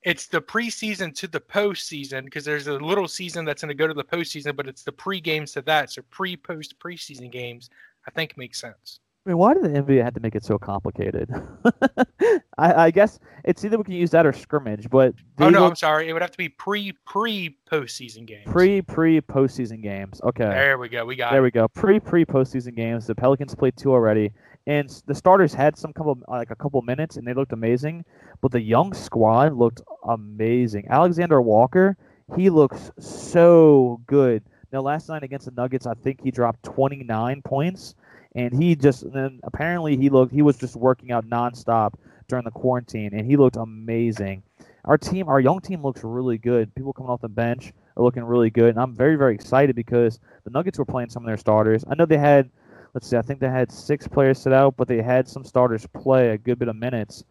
[0.03, 3.87] it's the preseason to the postseason because there's a little season that's going to go
[3.87, 5.91] to the postseason, but it's the pre-games to that.
[5.91, 7.69] So pre-post preseason games,
[8.07, 8.99] I think makes sense.
[9.27, 11.29] I mean, why did the NBA have to make it so complicated?
[12.57, 15.71] I, I guess it's either we can use that or scrimmage, but oh no, look
[15.71, 16.07] I'm sorry.
[16.07, 18.45] It would have to be pre-pre postseason games.
[18.45, 20.21] pre pre postseason games.
[20.23, 20.45] Okay.
[20.45, 21.03] There we go.
[21.05, 21.43] We got There it.
[21.43, 21.67] we go.
[21.67, 23.05] Pre pre postseason games.
[23.05, 24.31] The Pelicans played two already,
[24.65, 28.05] and the starters had some couple like a couple minutes, and they looked amazing.
[28.39, 30.87] But the young squad looked amazing.
[30.89, 31.97] Alexander Walker,
[32.37, 34.41] he looks so good.
[34.71, 37.95] Now last night against the Nuggets, I think he dropped 29 points,
[38.37, 41.95] and he just then apparently he looked he was just working out nonstop
[42.29, 44.43] during the quarantine, and he looked amazing.
[44.85, 46.73] Our team, our young team, looks really good.
[46.75, 50.19] People coming off the bench are looking really good, and I'm very very excited because
[50.43, 51.83] the Nuggets were playing some of their starters.
[51.89, 52.49] I know they had,
[52.93, 55.87] let's see, I think they had six players sit out, but they had some starters
[55.87, 57.23] play a good bit of minutes.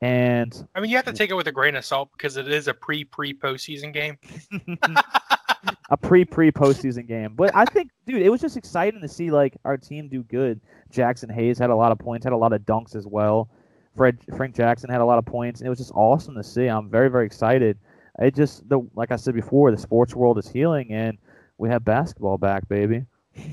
[0.00, 2.48] And I mean, you have to take it with a grain of salt because it
[2.48, 4.18] is a pre-pre postseason game.
[5.90, 7.34] a pre pre postseason game.
[7.34, 10.60] But I think, dude, it was just exciting to see like our team do good.
[10.92, 13.48] Jaxson Hayes had a lot of points, had a lot of dunks as well.
[13.96, 15.60] Fred Frank Jackson had a lot of points.
[15.60, 16.66] And it was just awesome to see.
[16.66, 17.78] I'm very very excited.
[18.18, 21.18] It just the like I said before, the sports world is healing, and
[21.58, 23.04] we have basketball back, baby.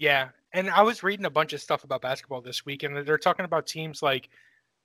[0.00, 3.18] Yeah, and I was reading a bunch of stuff about basketball this week, and they're
[3.18, 4.30] talking about teams like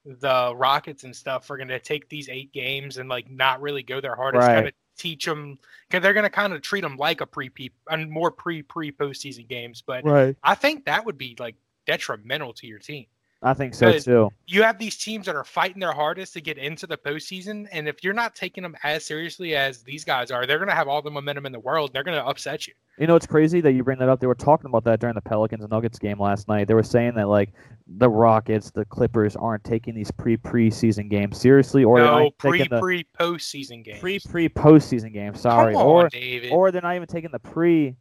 [0.06, 3.84] the Rockets and stuff are going to take these eight games and like not really
[3.84, 4.56] go their hardest, Right.
[4.56, 5.58] kind of teach them
[5.90, 7.52] because they're going to kind of treat them like a pre
[7.90, 9.84] and more pre pre postseason games.
[9.86, 10.36] But Right.
[10.44, 13.06] I think that would be like detrimental to your team.
[13.46, 14.32] I think so too.
[14.48, 17.88] You have these teams that are fighting their hardest to get into the postseason, and
[17.88, 20.88] if you're not taking them as seriously as these guys are, they're going to have
[20.88, 21.94] all the momentum in the world.
[21.94, 22.74] They're going to upset you.
[22.98, 24.20] You know, it's crazy that you bring that up.
[24.20, 26.68] They were talking about that during the Pelicans and Nuggets game last night.
[26.68, 27.52] They were saying that like
[27.86, 32.68] the Rockets, the Clippers aren't taking these pre preseason games seriously, or they're No, pre
[32.68, 34.00] pre postseason games.
[34.00, 35.42] pre pre postseason games.
[35.42, 36.52] Sorry, Come on, or David.
[36.52, 37.96] or they're not even taking the pre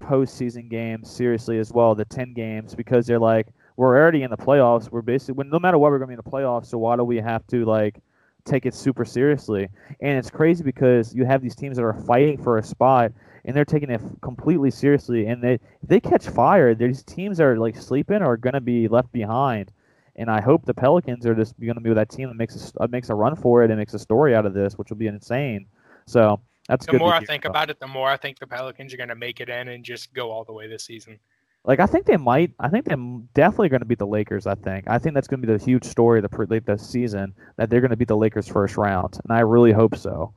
[0.00, 3.48] postseason games seriously as well, the ten games, because they're like,
[3.82, 4.92] we're already in the playoffs.
[4.92, 7.02] We're basically when no matter what we're gonna be in the playoffs, so why do
[7.02, 7.98] we have to like
[8.44, 9.68] take it super seriously?
[10.00, 13.10] And it's crazy because you have these teams that are fighting for a spot
[13.44, 15.26] and they're taking it completely seriously.
[15.26, 18.86] And they if they catch fire, these teams that are like sleeping are gonna be
[18.86, 19.72] left behind.
[20.14, 22.74] And I hope the Pelicans are just going to be with that team that makes
[22.76, 24.90] a, uh, makes a run for it and makes a story out of this, which
[24.90, 25.64] will be insane.
[26.04, 26.98] So that's the good.
[26.98, 29.14] to more I think about it, the more I think the Pelicans are going to
[29.14, 31.18] make it in and just go all the way this season.
[31.64, 32.52] Like I think they might.
[32.58, 32.96] I think they're
[33.34, 34.46] definitely going to beat the Lakers.
[34.46, 34.88] I think.
[34.88, 37.70] I think that's going to be the huge story of the like the season that
[37.70, 40.34] they're going to beat the Lakers first round, and I really hope so.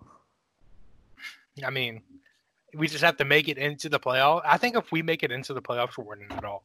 [1.65, 2.01] I mean,
[2.75, 4.41] we just have to make it into the playoff.
[4.45, 6.63] I think if we make it into the playoffs, we're winning it all.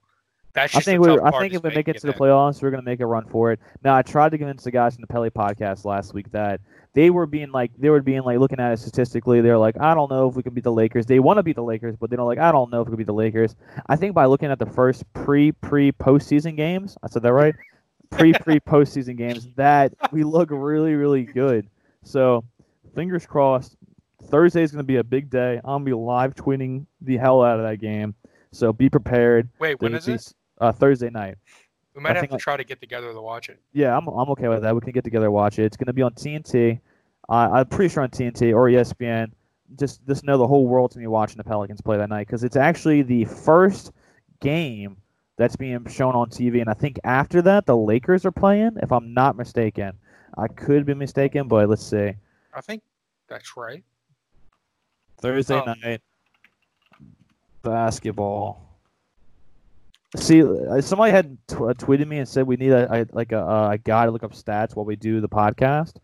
[0.53, 1.18] That's I think we.
[1.20, 3.24] I think if we make it to the playoffs, we're going to make a run
[3.26, 3.61] for it.
[3.84, 6.61] Now I tried to convince the guys from the Pelly podcast last week that
[6.92, 9.40] they were being like they were being like looking at it statistically.
[9.40, 11.07] They're like, I don't know if we can beat the Lakers.
[11.07, 12.92] They want to beat the Lakers, but they don't like, I don't know if we
[12.92, 13.55] can beat the Lakers.
[13.86, 17.55] I think by looking at the first pre pre postseason games, I said that right.
[18.11, 21.68] Pre pre postseason games, that we look really really good.
[22.03, 22.44] So
[22.92, 23.76] fingers crossed.
[24.24, 25.59] Thursday is going to be a big day.
[25.59, 28.16] I'm going to be live tweeting the hell out of that game.
[28.51, 29.48] So be prepared.
[29.61, 30.14] Wait, when is be it?
[30.16, 31.36] s- Uh, Thursday night.
[31.94, 33.58] We might I have to try to get together to watch it.
[33.72, 34.74] Yeah, I'm I'm okay with that.
[34.74, 35.64] We can get together and watch it.
[35.64, 36.80] It's going to be on TNT.
[37.28, 39.32] Uh, I'm pretty sure on TNT or ESPN.
[39.78, 42.26] Just just know the whole world's going to be watching the Pelicans play that night
[42.26, 43.92] because it's actually the first
[44.40, 44.96] game
[45.36, 46.61] that's being shown on TV.
[46.61, 49.92] And I think after that, the Lakers are playing, if I'm not mistaken.
[50.36, 52.12] I could be mistaken, but let's see.
[52.54, 52.82] I think
[53.28, 53.82] that's right.
[55.18, 55.74] Thursday Oh.
[55.82, 56.02] night
[57.62, 58.66] basketball.
[60.16, 63.30] See, uh, somebody had t- uh, tweeted me and said we need a, a like
[63.30, 65.98] a, a guy to look up stats while we do the podcast.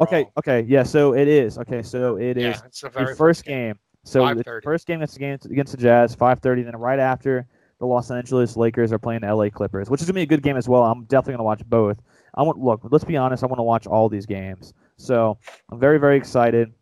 [0.00, 0.82] Okay, okay, yeah.
[0.82, 1.82] So it is okay.
[1.82, 3.78] So it is yeah, the the first game.
[4.04, 6.62] So the first game against the game against the Jazz, five thirty.
[6.62, 7.46] Then right after,
[7.80, 10.42] the Los Angeles Lakers are playing the LA Clippers, which is gonna be a good
[10.42, 10.84] game as well.
[10.84, 12.00] I'm definitely gonna watch both.
[12.34, 12.80] I want look.
[12.84, 13.42] Let's be honest.
[13.42, 14.72] I want to watch all these games.
[14.96, 15.36] So
[15.70, 16.72] I'm very very excited.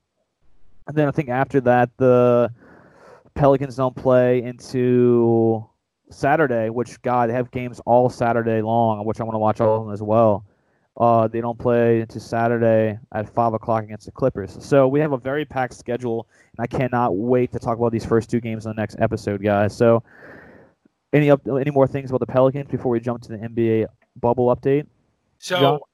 [0.87, 2.53] And then I think after that, the
[3.35, 5.69] Pelicans don't play into
[6.13, 9.81] Saturday, which God, they have games all Saturday long, which I want to watch all
[9.81, 10.45] of them as well.
[10.97, 14.59] Uh, they don't play into Saturday at five o'clock against the Clippers.
[14.61, 18.05] So we have a very packed schedule, and I cannot wait to talk about these
[18.05, 19.75] first two games in the next episode, guys.
[19.75, 20.03] So,
[21.15, 23.87] any up, any more things about the Pelicans before we jump to the NBA
[24.17, 24.87] bubble update?
[25.39, 25.87] So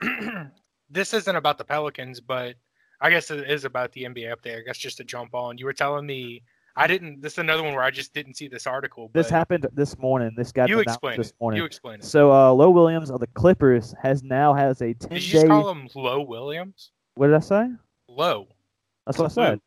[0.90, 2.56] this isn't about the Pelicans, but
[3.00, 4.58] I guess it is about the NBA update.
[4.58, 6.42] I guess just to jump on, you were telling me
[6.76, 7.20] I didn't.
[7.20, 9.10] This is another one where I just didn't see this article.
[9.12, 10.32] This happened this morning.
[10.36, 10.66] This guy.
[10.66, 11.34] You announced explain this it.
[11.40, 11.58] morning.
[11.58, 12.04] You explain it.
[12.04, 15.38] So, uh, Low Williams of the Clippers has now has a ten Did you day.
[15.40, 16.92] just call him Low Williams?
[17.14, 17.68] What did I say?
[18.08, 18.48] Low.
[19.06, 19.48] That's what I Lou.
[19.50, 19.60] said.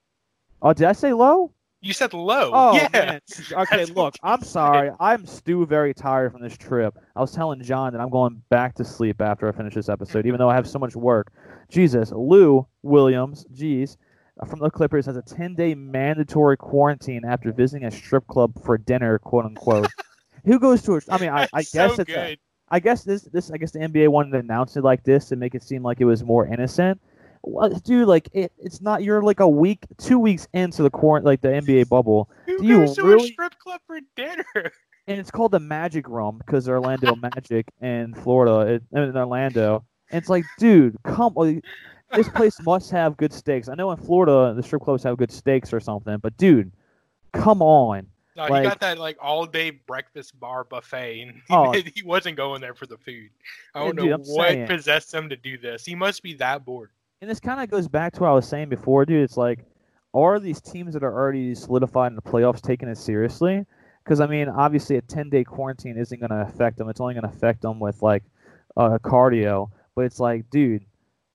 [0.62, 1.52] Oh, did I say low?
[1.82, 2.50] You said low.
[2.52, 2.90] Oh yeah.
[2.92, 3.22] man.
[3.52, 4.90] Okay, look, I'm sorry.
[5.00, 6.98] I'm still very tired from this trip.
[7.16, 10.26] I was telling John that I'm going back to sleep after I finish this episode,
[10.26, 11.32] even though I have so much work.
[11.70, 13.98] Jesus, Lou Williams, geez, uh,
[14.40, 18.78] Uh, from the Clippers has a 10-day mandatory quarantine after visiting a strip club for
[18.78, 19.88] dinner, quote unquote.
[20.46, 21.02] Who goes to a?
[21.10, 22.12] I mean, I, I That's guess it's.
[22.12, 22.38] A.
[22.70, 25.36] I guess this this I guess the NBA wanted to announce it like this to
[25.36, 27.00] make it seem like it was more innocent.
[27.44, 29.04] Well, dude, like it, it's not.
[29.04, 32.66] You're like a week, two weeks into the quarant like the NBA bubble, Who do
[32.66, 34.46] you goes to really- a strip club for dinner?
[35.08, 39.86] and it's called the Magic Room because Orlando Magic in Florida, it, in Orlando.
[40.12, 41.34] And it's like, dude, come.
[42.14, 43.68] This place must have good steaks.
[43.68, 46.72] I know in Florida the strip clubs have good steaks or something, but dude,
[47.34, 48.08] come on.
[48.38, 51.72] No, Like- he got that like all day breakfast bar buffet, and he, Oh.
[51.72, 53.30] he wasn't going there for the food.
[53.74, 54.68] I don't dude, know I'm what saying.
[54.68, 55.86] possessed him to do this.
[55.86, 56.92] He must be that bored.
[57.22, 59.24] And this kind of goes back to what I was saying before, dude.
[59.24, 59.66] It's like,
[60.14, 63.66] are these teams that are already solidified in the playoffs taking it seriously?
[64.04, 66.88] Because I mean, obviously, a ten-day quarantine isn't going to affect them.
[66.90, 68.24] It's only going to affect them with like
[68.78, 69.72] uh, cardio.
[69.96, 70.84] But it's like, dude,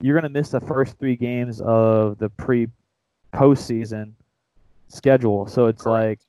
[0.00, 2.68] you're going to miss the first three games of the pre
[3.32, 4.12] postseason
[4.88, 5.46] schedule.
[5.46, 6.08] So it's Correct.
[6.08, 6.20] like,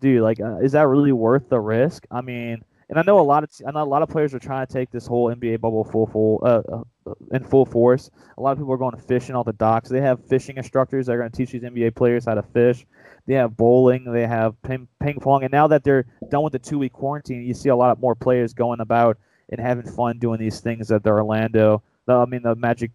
[0.00, 2.06] dude, like, uh, is that really worth the risk?
[2.10, 4.38] I mean, and I know a lot of I know a lot of players are
[4.38, 8.10] trying to take this whole NBA bubble full full uh, uh, in full force.
[8.38, 9.88] A lot of people are going fishing off the docks.
[9.88, 12.86] They have fishing instructors that are going to teach these NBA players how to fish.
[13.26, 14.04] They have bowling.
[14.04, 15.42] They have ping, ping pong.
[15.42, 18.14] And now that they're done with the two week quarantine, you see a lot more
[18.14, 21.82] players going about and having fun doing these things at the Orlando.
[22.06, 22.92] The, I mean, the Magic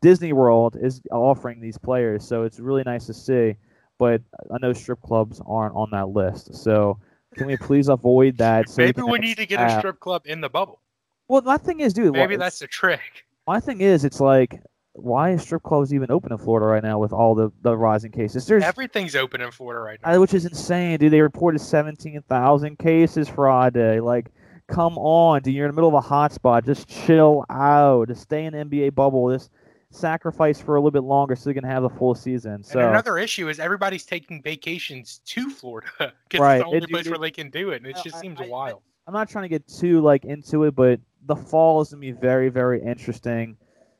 [0.00, 3.56] Disney World is offering these players, so it's really nice to see.
[3.98, 4.22] but
[4.52, 6.54] I know strip clubs aren't on that list.
[6.54, 6.98] So
[7.36, 8.68] can we please avoid that?
[8.68, 10.80] So Maybe we need to get a strip club in the bubble.
[11.28, 12.14] Well, my thing is, dude.
[12.14, 13.26] Maybe that's the trick.
[13.46, 14.62] my thing is, it's like,
[14.94, 18.10] why is strip clubs even open in Florida right now with all the the rising
[18.10, 18.46] cases?
[18.46, 20.18] There's Everything's open in Florida right now.
[20.20, 21.12] Which is insane, dude.
[21.12, 24.00] They reported 17,000 cases Friday.
[24.00, 24.30] Like,
[24.70, 25.54] come on, dude.
[25.54, 26.64] You're in the middle of a hotspot.
[26.64, 28.08] Just chill out.
[28.08, 29.30] Just stay in the NBA bubble.
[29.32, 29.50] Just
[29.90, 32.62] sacrifice for a little bit longer so you can have the full season.
[32.62, 36.56] So, and another issue is everybody's taking vacations to Florida because Right.
[36.56, 38.20] it's the only It- place it- where they can do it, and it just I-
[38.20, 38.82] seems I- I- wild.
[39.06, 42.12] I'm not trying to get too like into it, but the fall is gonna be
[42.12, 43.56] very, very interesting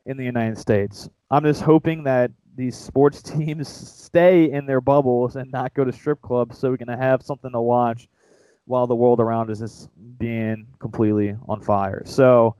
[0.06, 1.08] in the United States.
[1.32, 5.92] I'm just hoping that these sports teams stay in their bubbles and not go to
[5.92, 8.08] strip clubs, so we can have something to watch
[8.70, 12.02] while the world around us is being completely on fire.
[12.06, 12.54] So,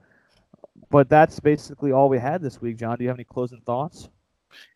[0.90, 2.76] but that's basically all we had this week.
[2.78, 4.08] John, do you have any closing thoughts?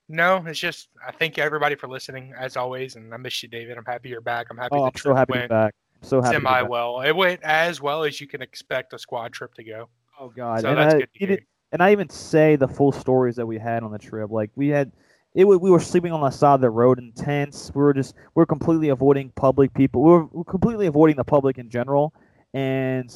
[0.09, 3.77] No, it's just I thank everybody for listening as always, and I miss you, David.
[3.77, 4.47] I'm happy you're back.
[4.49, 5.75] I'm happy Oh, I'm so happy went back.
[6.03, 6.37] I'm so happy.
[6.37, 7.01] semi well.
[7.01, 9.89] It went as well as you can expect a squad trip to go.
[10.21, 11.47] Oh God, So and that's I, good to even- hear.
[11.73, 14.31] and I even say the full stories that we had on the trip.
[14.31, 14.93] Like we had,
[15.35, 17.73] it we were sleeping on the side of the road in tents.
[17.75, 20.03] We were just we were completely avoiding public people.
[20.03, 22.15] We were, we were completely avoiding the public in general,
[22.53, 23.11] and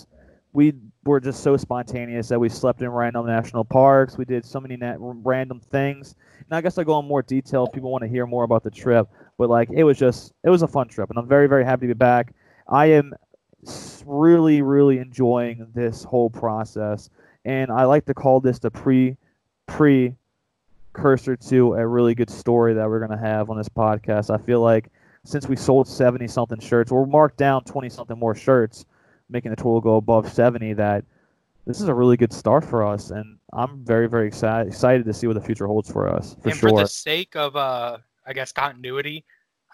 [0.52, 4.18] we were just so spontaneous that we slept in random national parks.
[4.18, 6.14] We did so many na- random things.
[6.38, 8.64] And I guess I go in more detail if people want to hear more about
[8.64, 9.08] the trip.
[9.36, 11.86] But like it was just it was a fun trip, and I'm very very happy
[11.86, 12.34] to be back.
[12.66, 13.14] I am
[14.04, 17.10] really really enjoying this whole process
[17.44, 19.16] and I like to call this the pre
[19.66, 20.14] pre
[20.98, 24.32] cursor to a really good story that we're gonna have on this podcast.
[24.34, 24.88] I feel like
[25.24, 28.84] since we sold seventy something shirts, or marked down twenty something more shirts,
[29.30, 31.04] making the total go above seventy, that
[31.66, 35.12] this is a really good start for us, and I'm very very excited excited to
[35.12, 36.70] see what the future holds for us for and sure.
[36.70, 39.24] for the sake of uh, I guess continuity,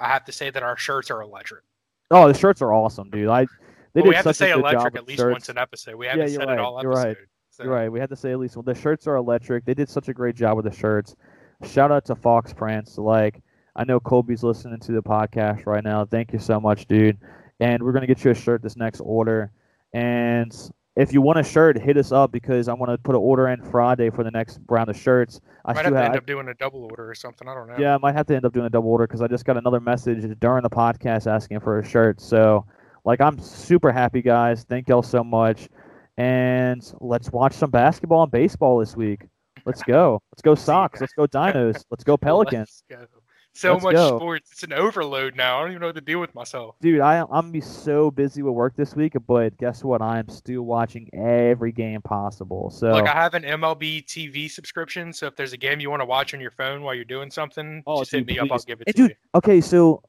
[0.01, 1.63] I have to say that our shirts are electric.
[2.11, 3.29] Oh, the shirts are awesome, dude.
[3.29, 3.47] I
[3.95, 5.33] they Well, we have to say a good job electric at least shirts.
[5.33, 5.95] once an episode.
[5.97, 7.09] We haven't you're said right, it all you're episode.
[7.09, 7.17] right.
[7.63, 7.91] You're right.
[7.91, 9.65] We had to say at least well, the shirts are electric.
[9.65, 11.17] They did such a great job with the shirts.
[11.65, 12.99] Shout out to Fox Prince.
[12.99, 13.43] Like
[13.77, 16.05] I know Colby's listening to the podcast right now.
[16.05, 17.19] Thank you so much, dude.
[17.61, 19.53] And we're gonna get you a shirt this next order.
[19.93, 20.53] And
[20.97, 23.49] if you want a shirt, hit us up because I want to put an order
[23.49, 25.41] in Friday for the next round of shirts.
[25.65, 27.49] I Might have to have, end up doing a double order or something.
[27.49, 27.77] I don't know.
[27.79, 29.57] yeah, I might have to end up doing a double order because I just got
[29.57, 32.21] another message during the podcast asking for a shirt.
[32.21, 32.65] So,
[33.05, 34.65] like, I'm super happy, guys.
[34.65, 35.69] Thank y'all so much.
[36.17, 39.23] And let's watch some basketball and baseball this week.
[39.67, 40.23] Let's go.
[40.33, 41.01] Let's go Sox.
[41.01, 41.85] Let's go Dinos.
[41.91, 42.83] Let's go Pelicans.
[42.91, 43.09] Let's go.
[43.57, 44.19] So Let's much go.
[44.19, 44.51] sports.
[44.53, 45.59] It's an overload now.
[45.59, 46.75] I don't even know what to do with myself.
[46.81, 50.03] Dude, I, I'm to be so busy with work this week, but guess what?
[50.03, 52.69] I am still watching every game possible.
[52.71, 56.01] So, Look, I have an MLB TV subscription, so if there's a game you want
[56.03, 58.51] to watch on your phone while you're doing something, Oh, just hit dude, me up.
[58.51, 59.17] I'll give it And to dude, you.
[59.37, 60.03] okay, so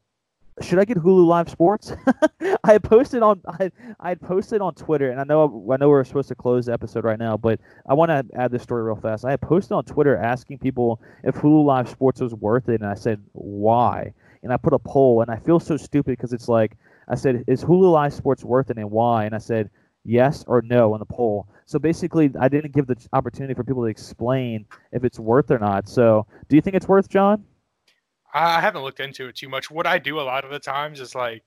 [0.61, 1.91] should I get Hulu Live Sports?
[2.63, 6.29] I posted on I I posted on Twitter, and I know I know we're supposed
[6.29, 9.25] to close the episode right now, but I want to add this story real fast.
[9.25, 12.89] I had posted on Twitter asking people if Hulu Live Sports was worth it, and
[12.89, 16.47] I said why, and I put a poll, and I feel so stupid because it's
[16.47, 16.77] like
[17.09, 19.25] I said, is Hulu Live Sports worth it, and why?
[19.25, 19.69] And I said
[20.05, 21.47] yes or no on the poll.
[21.65, 25.59] So basically, I didn't give the opportunity for people to explain if it's worth or
[25.59, 25.89] not.
[25.89, 27.43] So, do you think it's worth, John?
[28.35, 29.71] I haven't looked into it too much.
[29.71, 31.43] What I do a lot of the times is like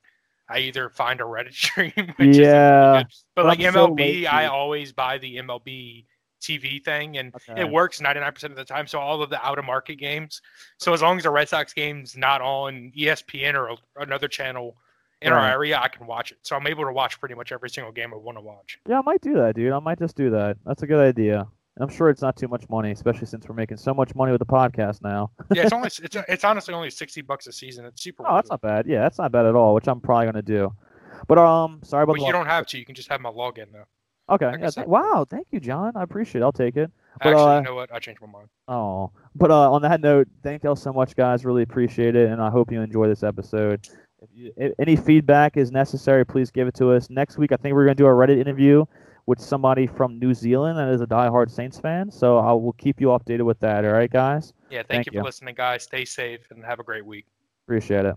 [0.48, 3.02] I either find a Reddit stream, which Yeah.
[3.02, 4.26] good, but, but like I'm MLB, lazy.
[4.26, 6.06] I always buy the MLB
[6.40, 7.60] TV thing, and Okay.
[7.60, 8.86] it works 99% of the time.
[8.86, 10.40] So all of the out of market games.
[10.78, 14.76] So as long as the Red Sox game's not on ESPN or another channel
[15.20, 16.38] in our area, I can watch it.
[16.42, 18.78] So I'm able to watch pretty much every single game I want to watch.
[18.88, 19.72] Yeah, I might do that, dude.
[19.72, 20.56] I might just do that.
[20.64, 21.48] That's a good idea.
[21.78, 24.32] And I'm sure it's not too much money, especially since we're making so much money
[24.32, 25.30] with the podcast now.
[25.54, 27.84] Yeah, it's only it's it's honestly only 60 bucks a season.
[27.84, 28.24] It's super.
[28.28, 28.86] Oh, that's not bad.
[28.86, 30.74] Yeah, that's not bad at all, which I'm probably gonna do.
[31.28, 32.78] But um, sorry about But you don't have to.
[32.78, 33.84] You can just have my login though.
[34.34, 34.52] Okay.
[34.60, 35.24] Yeah, th- wow.
[35.30, 35.92] Thank you, John.
[35.94, 36.40] I appreciate.
[36.40, 36.44] it.
[36.44, 36.90] I'll take it.
[37.22, 37.94] But, Actually, uh, you know what?
[37.94, 38.48] I changed my mind.
[38.66, 41.44] Oh, but uh, on that note, thank y'all so much, guys.
[41.44, 43.88] Really appreciate it, and I hope you enjoy this episode.
[44.20, 47.08] If you, if any feedback is necessary, please give it to us.
[47.08, 48.84] Next week, I think we're gonna do a Reddit interview
[49.28, 52.10] with somebody from New Zealand that is a diehard Saints fan.
[52.10, 53.84] So I will keep you updated with that.
[53.84, 54.54] All right, guys.
[54.70, 55.20] Yeah, thank, thank you you.
[55.20, 55.82] for listening, guys.
[55.82, 57.26] Stay safe and have a great week.
[57.66, 58.16] Appreciate it.